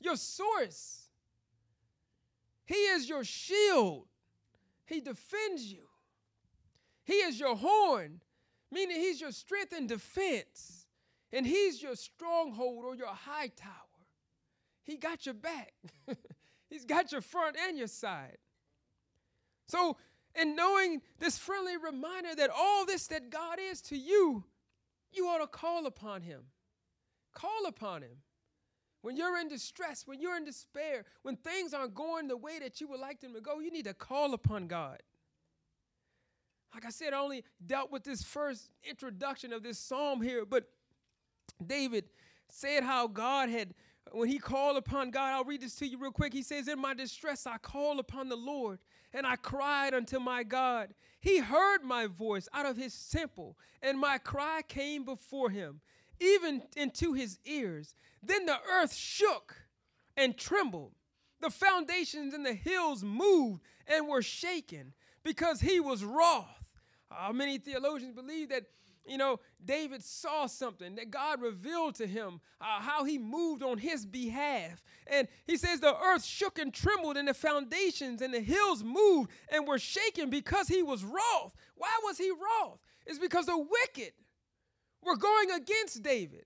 your 0.01 0.17
source. 0.17 1.03
He 2.65 2.73
is 2.73 3.07
your 3.07 3.23
shield. 3.23 4.07
He 4.87 4.99
defends 4.99 5.71
you. 5.71 5.83
He 7.03 7.13
is 7.13 7.39
your 7.39 7.55
horn, 7.55 8.21
meaning 8.71 8.97
He's 8.97 9.21
your 9.21 9.31
strength 9.31 9.71
and 9.71 9.87
defense. 9.87 10.87
And 11.31 11.45
He's 11.45 11.81
your 11.81 11.95
stronghold 11.95 12.85
or 12.85 12.95
your 12.95 13.13
high 13.13 13.49
tower. 13.55 13.69
He 14.83 14.97
got 14.97 15.27
your 15.27 15.35
back, 15.35 15.73
He's 16.71 16.85
got 16.85 17.11
your 17.11 17.21
front 17.21 17.55
and 17.55 17.77
your 17.77 17.87
side. 17.87 18.39
So, 19.67 19.95
in 20.39 20.55
knowing 20.55 21.01
this 21.19 21.37
friendly 21.37 21.77
reminder 21.77 22.35
that 22.35 22.49
all 22.55 22.85
this 22.85 23.07
that 23.07 23.29
God 23.29 23.57
is 23.59 23.81
to 23.83 23.97
you, 23.97 24.43
you 25.11 25.27
ought 25.27 25.39
to 25.39 25.47
call 25.47 25.85
upon 25.85 26.21
Him. 26.21 26.41
Call 27.33 27.65
upon 27.67 28.01
Him. 28.01 28.17
When 29.01 29.15
you're 29.15 29.37
in 29.37 29.47
distress, 29.47 30.03
when 30.07 30.19
you're 30.19 30.35
in 30.35 30.45
despair, 30.45 31.05
when 31.21 31.35
things 31.35 31.73
aren't 31.73 31.93
going 31.93 32.27
the 32.27 32.37
way 32.37 32.59
that 32.59 32.81
you 32.81 32.87
would 32.87 32.99
like 32.99 33.21
them 33.21 33.33
to 33.33 33.41
go, 33.41 33.59
you 33.59 33.71
need 33.71 33.85
to 33.85 33.93
call 33.93 34.33
upon 34.33 34.67
God. 34.67 35.01
Like 36.73 36.85
I 36.85 36.89
said, 36.89 37.13
I 37.13 37.19
only 37.19 37.43
dealt 37.65 37.91
with 37.91 38.03
this 38.03 38.23
first 38.23 38.69
introduction 38.83 39.53
of 39.53 39.63
this 39.63 39.79
psalm 39.79 40.21
here, 40.21 40.45
but 40.45 40.65
David 41.65 42.05
said 42.49 42.83
how 42.83 43.07
God 43.07 43.49
had, 43.49 43.73
when 44.11 44.27
he 44.27 44.39
called 44.39 44.75
upon 44.75 45.11
God, 45.11 45.33
I'll 45.33 45.45
read 45.45 45.61
this 45.61 45.75
to 45.75 45.87
you 45.87 45.97
real 45.97 46.11
quick. 46.11 46.33
He 46.33 46.41
says, 46.41 46.67
In 46.67 46.79
my 46.79 46.93
distress, 46.93 47.47
I 47.47 47.57
called 47.59 47.99
upon 47.99 48.27
the 48.27 48.35
Lord 48.35 48.79
and 49.15 49.25
I 49.25 49.37
cried 49.37 49.93
unto 49.93 50.19
my 50.19 50.43
God. 50.43 50.93
He 51.19 51.39
heard 51.39 51.83
my 51.83 52.05
voice 52.05 52.47
out 52.53 52.65
of 52.65 52.77
his 52.77 53.07
temple, 53.09 53.57
and 53.81 53.99
my 53.99 54.19
cry 54.19 54.61
came 54.67 55.05
before 55.05 55.49
him 55.49 55.81
even 56.19 56.61
into 56.75 57.13
his 57.13 57.39
ears. 57.45 57.93
Then 58.21 58.45
the 58.45 58.57
earth 58.71 58.93
shook 58.93 59.55
and 60.15 60.37
trembled. 60.37 60.93
The 61.41 61.49
foundations 61.49 62.33
and 62.33 62.45
the 62.45 62.53
hills 62.53 63.03
moved 63.03 63.61
and 63.87 64.07
were 64.07 64.21
shaken 64.21 64.93
because 65.23 65.61
he 65.61 65.79
was 65.79 66.03
wroth. 66.03 66.69
Uh, 67.11 67.33
many 67.33 67.57
theologians 67.57 68.15
believe 68.15 68.49
that, 68.49 68.63
you 69.07 69.17
know, 69.17 69.39
David 69.63 70.03
saw 70.03 70.47
something, 70.47 70.95
that 70.95 71.11
God 71.11 71.41
revealed 71.41 71.95
to 71.95 72.07
him 72.07 72.39
uh, 72.59 72.81
how 72.81 73.03
he 73.03 73.17
moved 73.17 73.63
on 73.63 73.77
his 73.77 74.05
behalf. 74.05 74.83
And 75.07 75.27
he 75.45 75.57
says 75.57 75.79
the 75.79 75.95
earth 75.97 76.23
shook 76.23 76.59
and 76.59 76.73
trembled, 76.73 77.17
and 77.17 77.27
the 77.27 77.33
foundations 77.33 78.21
and 78.21 78.33
the 78.33 78.39
hills 78.39 78.83
moved 78.83 79.31
and 79.49 79.67
were 79.67 79.79
shaken 79.79 80.29
because 80.29 80.67
he 80.67 80.83
was 80.83 81.03
wroth. 81.03 81.55
Why 81.75 81.91
was 82.03 82.17
he 82.17 82.31
wroth? 82.31 82.79
It's 83.05 83.19
because 83.19 83.45
the 83.45 83.57
wicked 83.57 84.13
were 85.03 85.17
going 85.17 85.51
against 85.51 86.01
David. 86.01 86.45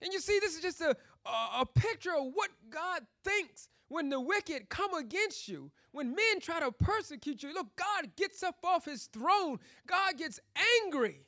And 0.00 0.12
you 0.12 0.20
see, 0.20 0.38
this 0.40 0.54
is 0.54 0.62
just 0.62 0.80
a, 0.80 0.96
a, 1.26 1.60
a, 1.60 1.66
picture 1.66 2.14
of 2.16 2.32
what 2.32 2.50
God 2.70 3.02
thinks 3.24 3.68
when 3.88 4.08
the 4.08 4.20
wicked 4.20 4.68
come 4.68 4.94
against 4.94 5.48
you. 5.48 5.70
When 5.90 6.14
men 6.14 6.40
try 6.40 6.60
to 6.60 6.70
persecute 6.70 7.42
you, 7.42 7.52
look, 7.52 7.66
God 7.76 8.14
gets 8.16 8.42
up 8.42 8.56
off 8.62 8.84
his 8.84 9.06
throne. 9.06 9.58
God 9.86 10.16
gets 10.16 10.38
angry 10.84 11.22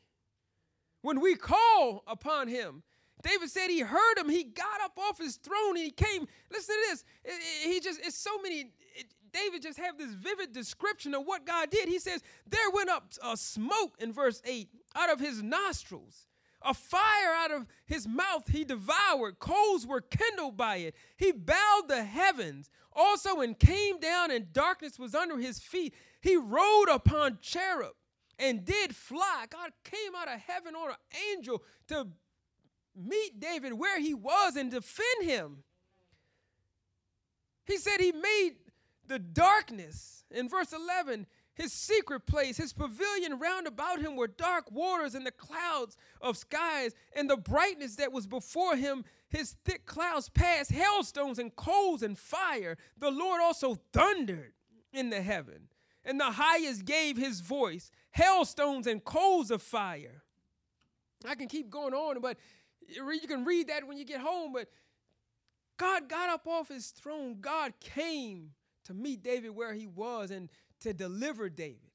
when 1.03 1.21
we 1.21 1.35
call 1.35 2.03
upon 2.07 2.49
him. 2.49 2.83
David 3.23 3.51
said 3.51 3.69
he 3.69 3.81
heard 3.81 4.19
him. 4.19 4.31
He 4.31 4.45
got 4.45 4.81
up 4.83 4.99
off 4.99 5.19
his 5.19 5.37
throne 5.37 5.77
and 5.77 5.85
he 5.85 5.91
came. 5.91 6.27
Listen 6.51 6.75
to 6.75 6.91
this. 6.91 7.05
He 7.65 7.81
just, 7.81 8.01
it's 8.05 8.17
so 8.17 8.39
many. 8.43 8.73
David 9.33 9.63
just 9.63 9.79
have 9.79 9.99
this 9.99 10.13
vivid 10.13 10.53
description 10.53 11.15
of 11.15 11.27
what 11.27 11.47
God 11.47 11.71
did. 11.71 11.89
He 11.89 11.99
says, 11.99 12.23
There 12.47 12.71
went 12.73 12.89
up 12.89 13.13
a 13.23 13.37
smoke 13.37 13.97
in 14.01 14.13
verse 14.13 14.41
8 14.45 14.69
out 14.97 15.13
of 15.13 15.21
his 15.21 15.43
nostrils 15.43 16.27
a 16.63 16.75
fire 16.75 17.33
out 17.35 17.51
of 17.51 17.67
his 17.87 18.07
mouth 18.07 18.49
he 18.49 18.65
devoured. 18.65 19.39
Coals 19.39 19.87
were 19.87 20.01
kindled 20.01 20.57
by 20.57 20.77
it. 20.77 20.95
He 21.17 21.33
bowed 21.33 21.85
the 21.89 22.05
heavens 22.05 22.71
also 22.93 23.41
and 23.41 23.59
came 23.59 23.99
down, 24.01 24.31
and 24.31 24.53
darkness 24.53 24.99
was 24.99 25.15
under 25.15 25.39
his 25.39 25.59
feet. 25.59 25.95
He 26.21 26.37
rode 26.37 26.89
upon 26.91 27.39
cherub 27.41 27.95
and 28.41 28.65
did 28.65 28.97
fly. 28.97 29.45
God 29.49 29.71
came 29.85 30.15
out 30.17 30.29
of 30.29 30.41
heaven 30.41 30.75
on 30.75 30.91
an 30.91 30.97
angel 31.33 31.63
to 31.89 32.09
meet 32.97 33.39
David 33.39 33.75
where 33.75 34.01
he 34.01 34.15
was 34.15 34.57
and 34.57 34.71
defend 34.71 35.25
him. 35.25 35.59
He 37.65 37.77
said 37.77 38.01
he 38.01 38.13
made 38.13 38.55
the 39.07 39.19
darkness. 39.19 40.25
In 40.31 40.49
verse 40.49 40.73
11, 40.73 41.27
his 41.55 41.73
secret 41.73 42.27
place, 42.27 42.57
his 42.57 42.73
pavilion 42.73 43.39
round 43.39 43.67
about 43.67 44.01
him 44.01 44.17
were 44.17 44.27
dark 44.27 44.71
waters 44.73 45.15
and 45.15 45.27
the 45.27 45.33
clouds 45.33 45.97
of 46.21 46.37
skies, 46.37 46.95
and 47.15 47.29
the 47.29 47.37
brightness 47.37 47.97
that 47.97 48.13
was 48.13 48.27
before 48.27 48.77
him, 48.77 49.05
his 49.29 49.57
thick 49.65 49.85
clouds 49.85 50.29
passed, 50.31 50.73
hailstones 50.73 51.39
and 51.39 51.55
coals 51.55 52.03
and 52.03 52.19
fire. 52.19 52.79
The 52.99 53.11
Lord 53.11 53.41
also 53.43 53.79
thundered 53.93 54.53
in 54.93 55.11
the 55.11 55.23
heaven, 55.23 55.69
and 56.05 56.19
the 56.19 56.31
highest 56.31 56.85
gave 56.85 57.17
his 57.17 57.41
voice, 57.41 57.91
hailstones 58.13 58.87
and 58.87 59.05
coals 59.05 59.51
of 59.51 59.63
fire. 59.63 60.23
I 61.29 61.35
can 61.35 61.49
keep 61.49 61.71
going 61.71 61.95
on, 61.95 62.21
but 62.21 62.39
you 62.89 63.29
can 63.29 63.45
read 63.45 63.69
that 63.69 63.87
when 63.87 63.99
you 63.99 64.05
get 64.05 64.21
home. 64.21 64.53
But 64.53 64.69
God 65.77 66.09
got 66.09 66.31
up 66.31 66.47
off 66.47 66.69
his 66.69 66.89
throne. 66.89 67.39
God 67.41 67.75
came 67.81 68.51
to 68.85 68.95
meet 68.95 69.23
David 69.23 69.51
where 69.51 69.75
he 69.75 69.87
was 69.87 70.31
and 70.31 70.49
to 70.81 70.93
deliver 70.93 71.49
David. 71.49 71.91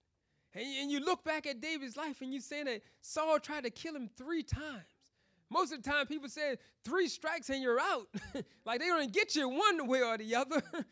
And, 0.54 0.90
you 0.90 1.02
look 1.02 1.26
back 1.26 1.46
at 1.46 1.60
David's 1.60 1.98
life 1.98 2.22
and 2.22 2.34
you 2.34 2.40
say 2.40 2.64
that 2.64 2.82
Saul 3.02 3.40
tried 3.40 3.66
to 3.66 3.70
kill 3.70 3.94
him 3.94 4.10
three 4.16 4.42
times. 4.42 4.86
Most 5.50 5.74
of 5.74 5.84
the 5.84 5.90
time, 5.90 6.08
people 6.08 6.30
say 6.30 6.56
three 6.86 7.08
strikes 7.10 7.50
and 7.50 7.62
you're 7.62 7.80
out. 7.80 8.08
like 8.66 8.80
they 8.80 8.88
don't 8.88 9.12
get 9.12 9.36
you 9.36 9.50
one 9.50 9.88
way 9.88 10.02
or 10.02 10.18
the 10.18 10.36
other. 10.36 10.64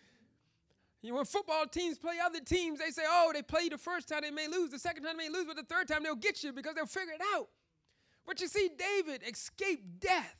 you 1.03 1.13
when 1.13 1.25
football 1.25 1.65
teams 1.67 1.97
play 1.97 2.15
other 2.23 2.39
teams, 2.39 2.79
they 2.79 2.89
say, 2.89 3.03
oh, 3.05 3.31
they 3.33 3.41
play 3.41 3.67
the 3.67 3.77
first 3.77 4.07
time, 4.07 4.21
they 4.21 4.31
may 4.31 4.47
lose. 4.47 4.71
The 4.71 4.79
second 4.79 5.03
time, 5.03 5.17
they 5.17 5.27
may 5.27 5.33
lose, 5.33 5.45
but 5.45 5.57
the 5.57 5.63
third 5.63 5.87
time, 5.87 6.01
they'll 6.01 6.15
get 6.15 6.43
you 6.43 6.53
because 6.53 6.75
they'll 6.75 6.85
figure 6.85 7.13
it 7.13 7.21
out. 7.35 7.49
But 8.25 8.39
you 8.39 8.47
see, 8.47 8.69
David 8.77 9.21
escaped 9.27 9.99
death. 9.99 10.37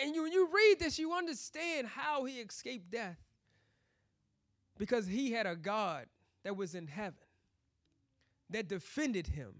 And 0.00 0.14
you, 0.14 0.24
when 0.24 0.32
you 0.32 0.48
read 0.52 0.80
this, 0.80 0.98
you 0.98 1.14
understand 1.14 1.86
how 1.86 2.24
he 2.24 2.34
escaped 2.40 2.90
death. 2.90 3.16
Because 4.76 5.06
he 5.06 5.32
had 5.32 5.46
a 5.46 5.56
God 5.56 6.06
that 6.42 6.56
was 6.56 6.74
in 6.74 6.86
heaven 6.86 7.14
that 8.50 8.68
defended 8.68 9.28
him, 9.28 9.52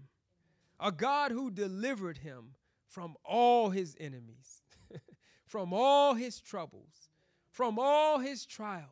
a 0.79 0.91
God 0.91 1.31
who 1.31 1.49
delivered 1.49 2.19
him 2.19 2.51
from 2.87 3.15
all 3.23 3.71
his 3.71 3.95
enemies, 3.99 4.61
from 5.47 5.73
all 5.73 6.13
his 6.13 6.39
troubles, 6.39 7.09
from 7.49 7.79
all 7.79 8.19
his 8.19 8.45
trials, 8.45 8.89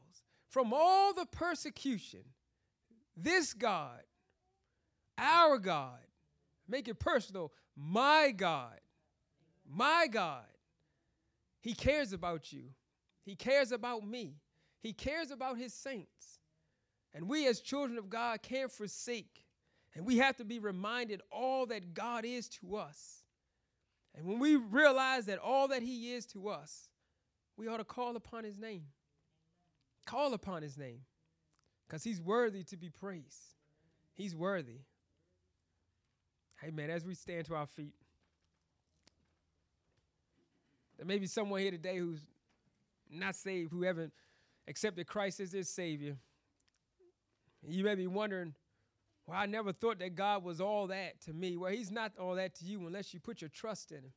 from 0.53 0.71
all 0.71 1.15
the 1.15 1.25
persecution. 1.25 2.19
This 3.17 3.55
God, 3.55 4.03
our 5.17 5.57
God, 5.57 5.97
make 6.67 6.87
it 6.87 6.99
personal, 6.99 7.51
my 7.75 8.31
God, 8.37 8.79
my 9.67 10.05
God, 10.11 10.45
He 11.59 11.73
cares 11.73 12.13
about 12.13 12.53
you. 12.53 12.65
He 13.25 13.35
cares 13.35 13.71
about 13.71 14.05
me. 14.05 14.35
He 14.79 14.93
cares 14.93 15.31
about 15.31 15.57
His 15.57 15.73
saints. 15.73 16.37
And 17.15 17.27
we, 17.27 17.47
as 17.47 17.59
children 17.59 17.97
of 17.97 18.11
God, 18.11 18.43
can't 18.43 18.71
forsake. 18.71 19.45
And 19.95 20.05
we 20.05 20.19
have 20.19 20.37
to 20.37 20.45
be 20.45 20.59
reminded 20.59 21.21
all 21.31 21.65
that 21.67 21.95
God 21.95 22.25
is 22.25 22.47
to 22.49 22.75
us. 22.75 23.23
And 24.13 24.27
when 24.27 24.37
we 24.37 24.55
realize 24.55 25.25
that 25.25 25.39
all 25.39 25.69
that 25.69 25.81
He 25.81 26.13
is 26.13 26.27
to 26.27 26.49
us, 26.49 26.89
we 27.57 27.67
ought 27.67 27.77
to 27.77 27.83
call 27.83 28.15
upon 28.15 28.43
His 28.43 28.59
name. 28.59 28.83
Call 30.05 30.33
upon 30.33 30.61
His 30.61 30.77
name 30.77 31.01
because 31.87 32.03
He's 32.03 32.21
worthy 32.21 32.63
to 32.65 32.77
be 32.77 32.89
praised. 32.89 33.55
He's 34.13 34.35
worthy. 34.35 34.79
Hey, 36.61 36.71
man, 36.71 36.89
as 36.89 37.05
we 37.05 37.13
stand 37.13 37.45
to 37.47 37.55
our 37.55 37.65
feet, 37.65 37.93
there 40.97 41.05
may 41.05 41.19
be 41.19 41.27
someone 41.27 41.59
here 41.59 41.71
today 41.71 41.97
who's 41.97 42.21
not 43.11 43.35
saved, 43.35 43.71
who 43.71 43.83
haven't 43.83 44.13
accepted 44.67 45.07
Christ 45.07 45.39
as 45.39 45.51
their 45.51 45.63
Savior. 45.63 46.15
You 47.67 47.83
may 47.83 47.95
be 47.95 48.07
wondering, 48.07 48.53
Well, 49.25 49.37
I 49.37 49.45
never 49.45 49.73
thought 49.73 49.99
that 49.99 50.15
God 50.15 50.43
was 50.43 50.61
all 50.61 50.87
that 50.87 51.21
to 51.21 51.33
me. 51.33 51.57
Well, 51.57 51.71
He's 51.71 51.91
not 51.91 52.13
all 52.19 52.35
that 52.35 52.55
to 52.55 52.65
you 52.65 52.85
unless 52.85 53.13
you 53.13 53.19
put 53.19 53.41
your 53.41 53.49
trust 53.49 53.91
in 53.91 53.99
Him. 53.99 54.13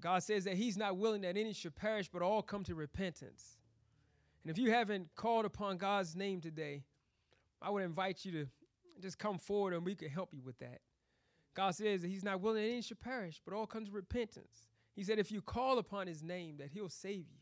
God 0.00 0.22
says 0.22 0.44
that 0.44 0.54
He's 0.54 0.76
not 0.76 0.96
willing 0.96 1.22
that 1.22 1.36
any 1.36 1.52
should 1.52 1.74
perish, 1.74 2.08
but 2.12 2.22
all 2.22 2.42
come 2.42 2.64
to 2.64 2.74
repentance. 2.74 3.58
And 4.46 4.56
if 4.56 4.62
you 4.62 4.70
haven't 4.70 5.08
called 5.16 5.44
upon 5.44 5.76
God's 5.76 6.14
name 6.14 6.40
today, 6.40 6.84
I 7.60 7.68
would 7.70 7.82
invite 7.82 8.24
you 8.24 8.30
to 8.30 8.46
just 9.02 9.18
come 9.18 9.38
forward 9.38 9.74
and 9.74 9.84
we 9.84 9.96
can 9.96 10.08
help 10.08 10.32
you 10.32 10.40
with 10.40 10.56
that. 10.60 10.82
God 11.54 11.74
says 11.74 12.02
that 12.02 12.08
He's 12.08 12.22
not 12.22 12.40
willing 12.40 12.62
that 12.62 12.70
any 12.70 12.80
should 12.80 13.00
perish, 13.00 13.40
but 13.44 13.52
all 13.52 13.66
come 13.66 13.84
to 13.84 13.90
repentance. 13.90 14.68
He 14.94 15.02
said, 15.02 15.18
if 15.18 15.32
you 15.32 15.42
call 15.42 15.78
upon 15.78 16.06
His 16.06 16.22
name, 16.22 16.58
that 16.58 16.68
He'll 16.72 16.88
save 16.88 17.26
you, 17.28 17.40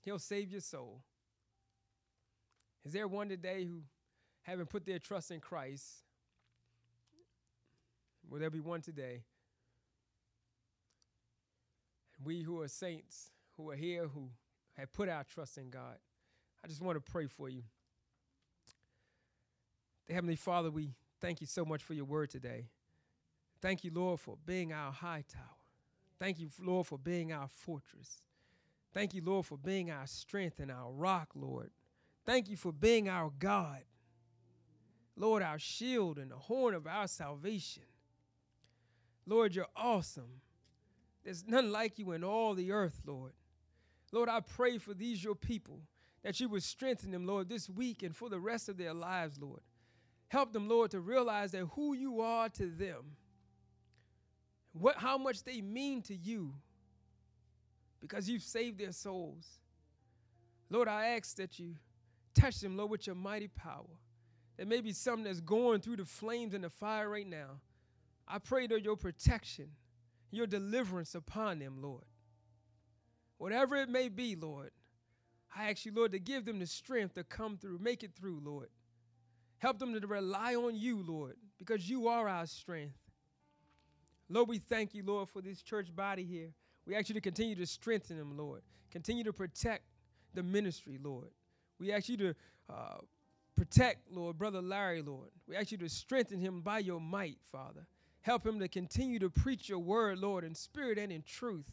He'll 0.00 0.18
save 0.18 0.50
your 0.50 0.62
soul. 0.62 1.02
Is 2.86 2.94
there 2.94 3.06
one 3.06 3.28
today 3.28 3.64
who 3.64 3.82
haven't 4.40 4.70
put 4.70 4.86
their 4.86 4.98
trust 4.98 5.30
in 5.30 5.40
Christ? 5.40 5.84
Will 8.30 8.38
there 8.38 8.48
be 8.48 8.60
one 8.60 8.80
today? 8.80 9.24
we 12.24 12.42
who 12.42 12.60
are 12.62 12.68
saints, 12.68 13.30
who 13.56 13.70
are 13.70 13.76
here, 13.76 14.08
who 14.08 14.30
have 14.76 14.92
put 14.92 15.08
our 15.08 15.24
trust 15.24 15.58
in 15.58 15.70
God, 15.70 15.96
I 16.66 16.68
just 16.68 16.82
want 16.82 16.96
to 16.96 17.12
pray 17.12 17.28
for 17.28 17.48
you. 17.48 17.62
Heavenly 20.10 20.34
Father, 20.34 20.68
we 20.68 20.90
thank 21.20 21.40
you 21.40 21.46
so 21.46 21.64
much 21.64 21.84
for 21.84 21.94
your 21.94 22.06
word 22.06 22.28
today. 22.28 22.66
Thank 23.62 23.84
you, 23.84 23.92
Lord, 23.94 24.18
for 24.18 24.36
being 24.44 24.72
our 24.72 24.90
high 24.90 25.22
tower. 25.32 25.44
Thank 26.18 26.40
you, 26.40 26.48
Lord, 26.60 26.88
for 26.88 26.98
being 26.98 27.32
our 27.32 27.46
fortress. 27.46 28.20
Thank 28.92 29.14
you, 29.14 29.22
Lord, 29.24 29.46
for 29.46 29.56
being 29.56 29.92
our 29.92 30.08
strength 30.08 30.58
and 30.58 30.72
our 30.72 30.90
rock, 30.90 31.28
Lord. 31.36 31.70
Thank 32.24 32.48
you 32.48 32.56
for 32.56 32.72
being 32.72 33.08
our 33.08 33.30
God. 33.38 33.84
Lord, 35.14 35.44
our 35.44 35.60
shield 35.60 36.18
and 36.18 36.32
the 36.32 36.36
horn 36.36 36.74
of 36.74 36.88
our 36.88 37.06
salvation. 37.06 37.84
Lord, 39.24 39.54
you're 39.54 39.66
awesome. 39.76 40.40
There's 41.22 41.44
none 41.46 41.70
like 41.70 42.00
you 42.00 42.10
in 42.10 42.24
all 42.24 42.54
the 42.54 42.72
earth, 42.72 43.02
Lord. 43.06 43.34
Lord, 44.10 44.28
I 44.28 44.40
pray 44.40 44.78
for 44.78 44.94
these 44.94 45.22
your 45.22 45.36
people 45.36 45.82
that 46.26 46.40
you 46.40 46.48
would 46.48 46.64
strengthen 46.64 47.12
them, 47.12 47.24
Lord, 47.24 47.48
this 47.48 47.70
week 47.70 48.02
and 48.02 48.14
for 48.14 48.28
the 48.28 48.40
rest 48.40 48.68
of 48.68 48.76
their 48.76 48.92
lives, 48.92 49.38
Lord. 49.40 49.60
Help 50.26 50.52
them, 50.52 50.68
Lord, 50.68 50.90
to 50.90 50.98
realize 50.98 51.52
that 51.52 51.66
who 51.76 51.94
you 51.94 52.20
are 52.20 52.48
to 52.48 52.66
them, 52.66 53.14
what, 54.72 54.96
how 54.96 55.18
much 55.18 55.44
they 55.44 55.60
mean 55.60 56.02
to 56.02 56.16
you, 56.16 56.52
because 58.00 58.28
you've 58.28 58.42
saved 58.42 58.80
their 58.80 58.90
souls. 58.90 59.46
Lord, 60.68 60.88
I 60.88 61.10
ask 61.10 61.36
that 61.36 61.60
you 61.60 61.76
touch 62.34 62.58
them, 62.58 62.76
Lord, 62.76 62.90
with 62.90 63.06
your 63.06 63.14
mighty 63.14 63.46
power. 63.46 63.86
There 64.56 64.66
may 64.66 64.80
be 64.80 64.92
something 64.92 65.22
that's 65.22 65.40
going 65.40 65.80
through 65.80 65.98
the 65.98 66.04
flames 66.04 66.54
and 66.54 66.64
the 66.64 66.70
fire 66.70 67.08
right 67.08 67.28
now. 67.28 67.60
I 68.26 68.40
pray 68.40 68.66
that 68.66 68.82
your 68.82 68.96
protection 68.96 69.68
your 70.32 70.48
deliverance 70.48 71.14
upon 71.14 71.60
them, 71.60 71.80
Lord. 71.80 72.02
Whatever 73.38 73.76
it 73.76 73.88
may 73.88 74.08
be, 74.08 74.34
Lord, 74.34 74.72
I 75.56 75.70
ask 75.70 75.86
you, 75.86 75.92
Lord, 75.94 76.12
to 76.12 76.18
give 76.18 76.44
them 76.44 76.58
the 76.58 76.66
strength 76.66 77.14
to 77.14 77.24
come 77.24 77.56
through, 77.56 77.78
make 77.78 78.02
it 78.02 78.12
through, 78.14 78.40
Lord. 78.44 78.68
Help 79.58 79.78
them 79.78 79.98
to 79.98 80.06
rely 80.06 80.54
on 80.54 80.76
you, 80.76 81.02
Lord, 81.02 81.36
because 81.58 81.88
you 81.88 82.08
are 82.08 82.28
our 82.28 82.46
strength. 82.46 82.98
Lord, 84.28 84.48
we 84.48 84.58
thank 84.58 84.94
you, 84.94 85.02
Lord, 85.04 85.28
for 85.28 85.40
this 85.40 85.62
church 85.62 85.94
body 85.94 86.24
here. 86.24 86.50
We 86.86 86.94
ask 86.94 87.08
you 87.08 87.14
to 87.14 87.20
continue 87.20 87.54
to 87.56 87.66
strengthen 87.66 88.18
them, 88.18 88.36
Lord. 88.36 88.62
Continue 88.90 89.24
to 89.24 89.32
protect 89.32 89.84
the 90.34 90.42
ministry, 90.42 90.98
Lord. 91.02 91.28
We 91.80 91.92
ask 91.92 92.08
you 92.08 92.16
to 92.18 92.34
uh, 92.68 92.98
protect, 93.56 94.10
Lord, 94.12 94.36
Brother 94.36 94.60
Larry, 94.60 95.00
Lord. 95.00 95.30
We 95.48 95.56
ask 95.56 95.72
you 95.72 95.78
to 95.78 95.88
strengthen 95.88 96.38
him 96.38 96.60
by 96.60 96.80
your 96.80 97.00
might, 97.00 97.38
Father. 97.50 97.86
Help 98.20 98.46
him 98.46 98.58
to 98.58 98.68
continue 98.68 99.18
to 99.20 99.30
preach 99.30 99.68
your 99.68 99.78
word, 99.78 100.18
Lord, 100.18 100.44
in 100.44 100.54
spirit 100.54 100.98
and 100.98 101.10
in 101.10 101.22
truth. 101.22 101.66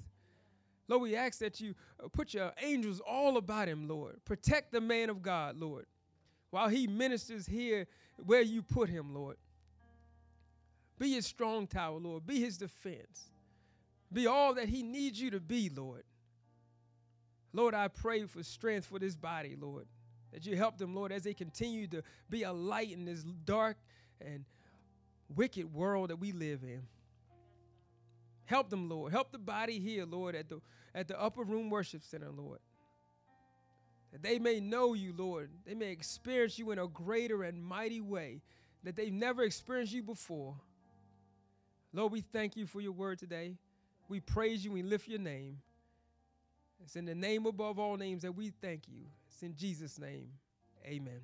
Lord, 0.88 1.02
we 1.02 1.16
ask 1.16 1.40
that 1.40 1.62
you 1.62 1.76
uh, 2.04 2.08
put 2.10 2.34
your 2.34 2.52
angels 2.62 3.00
all 3.00 3.38
about 3.38 3.68
him, 3.68 3.88
Lord. 3.88 4.24
Protect 4.26 4.72
the 4.72 4.82
man 4.82 5.10
of 5.10 5.22
God, 5.22 5.60
Lord, 5.60 5.86
while 6.50 6.68
he 6.68 6.88
ministers 6.88 7.46
here 7.46 7.88
where 8.26 8.42
you 8.42 8.62
put 8.62 8.90
him, 8.90 9.14
Lord. 9.14 9.38
Be 11.00 11.14
his 11.14 11.26
strong 11.26 11.68
tower, 11.68 12.00
Lord. 12.00 12.26
Be 12.26 12.40
his 12.40 12.58
defense. 12.58 13.32
Be 14.12 14.28
all 14.28 14.54
that 14.56 14.70
he 14.70 14.84
needs 14.84 15.20
you 15.20 15.32
to 15.32 15.40
be, 15.40 15.70
Lord. 15.70 16.04
Lord, 17.52 17.74
I 17.74 17.88
pray 17.88 18.24
for 18.26 18.44
strength 18.44 18.88
for 18.88 19.00
this 19.00 19.16
body, 19.16 19.56
Lord. 19.60 19.86
That 20.32 20.46
you 20.46 20.56
help 20.56 20.78
them, 20.78 20.96
Lord, 20.96 21.12
as 21.12 21.24
they 21.24 21.34
continue 21.34 21.88
to 21.88 22.04
be 22.30 22.44
a 22.44 22.52
light 22.52 22.92
in 22.92 23.06
this 23.06 23.24
dark 23.24 23.78
and 24.20 24.46
wicked 25.36 25.74
world 25.74 26.10
that 26.10 26.18
we 26.18 26.32
live 26.32 26.64
in. 26.64 26.82
Help 28.54 28.70
them, 28.70 28.88
Lord. 28.88 29.12
Help 29.12 29.32
the 29.32 29.40
body 29.40 29.80
here, 29.80 30.06
Lord, 30.06 30.36
at 30.36 30.48
the, 30.48 30.62
at 30.94 31.08
the 31.08 31.20
upper 31.20 31.42
room 31.42 31.72
worship 31.72 32.04
center, 32.04 32.30
Lord. 32.30 32.60
That 34.12 34.22
they 34.22 34.38
may 34.38 34.60
know 34.60 34.94
you, 34.94 35.12
Lord. 35.18 35.50
They 35.66 35.74
may 35.74 35.90
experience 35.90 36.60
you 36.60 36.70
in 36.70 36.78
a 36.78 36.88
greater 36.88 37.42
and 37.42 37.66
mighty 37.66 38.00
way 38.00 38.44
that 38.84 38.96
they've 38.96 39.12
never 39.12 39.42
experienced 39.42 39.92
you 39.92 40.04
before. 40.04 40.54
Lord, 41.94 42.12
we 42.12 42.22
thank 42.22 42.56
you 42.56 42.68
for 42.68 42.80
your 42.80 42.92
word 42.92 43.18
today. 43.18 43.56
We 44.08 44.20
praise 44.20 44.64
you. 44.64 44.72
We 44.72 44.84
lift 44.84 45.08
your 45.08 45.18
name. 45.18 45.58
It's 46.84 46.96
in 46.96 47.06
the 47.06 47.16
name 47.16 47.48
above 47.48 47.80
all 47.80 47.98
names 47.98 48.22
that 48.22 48.34
we 48.36 48.52
thank 48.62 48.88
you. 48.88 49.08
It's 49.30 49.42
in 49.42 49.56
Jesus' 49.56 49.98
name. 49.98 50.28
Amen. 50.86 51.22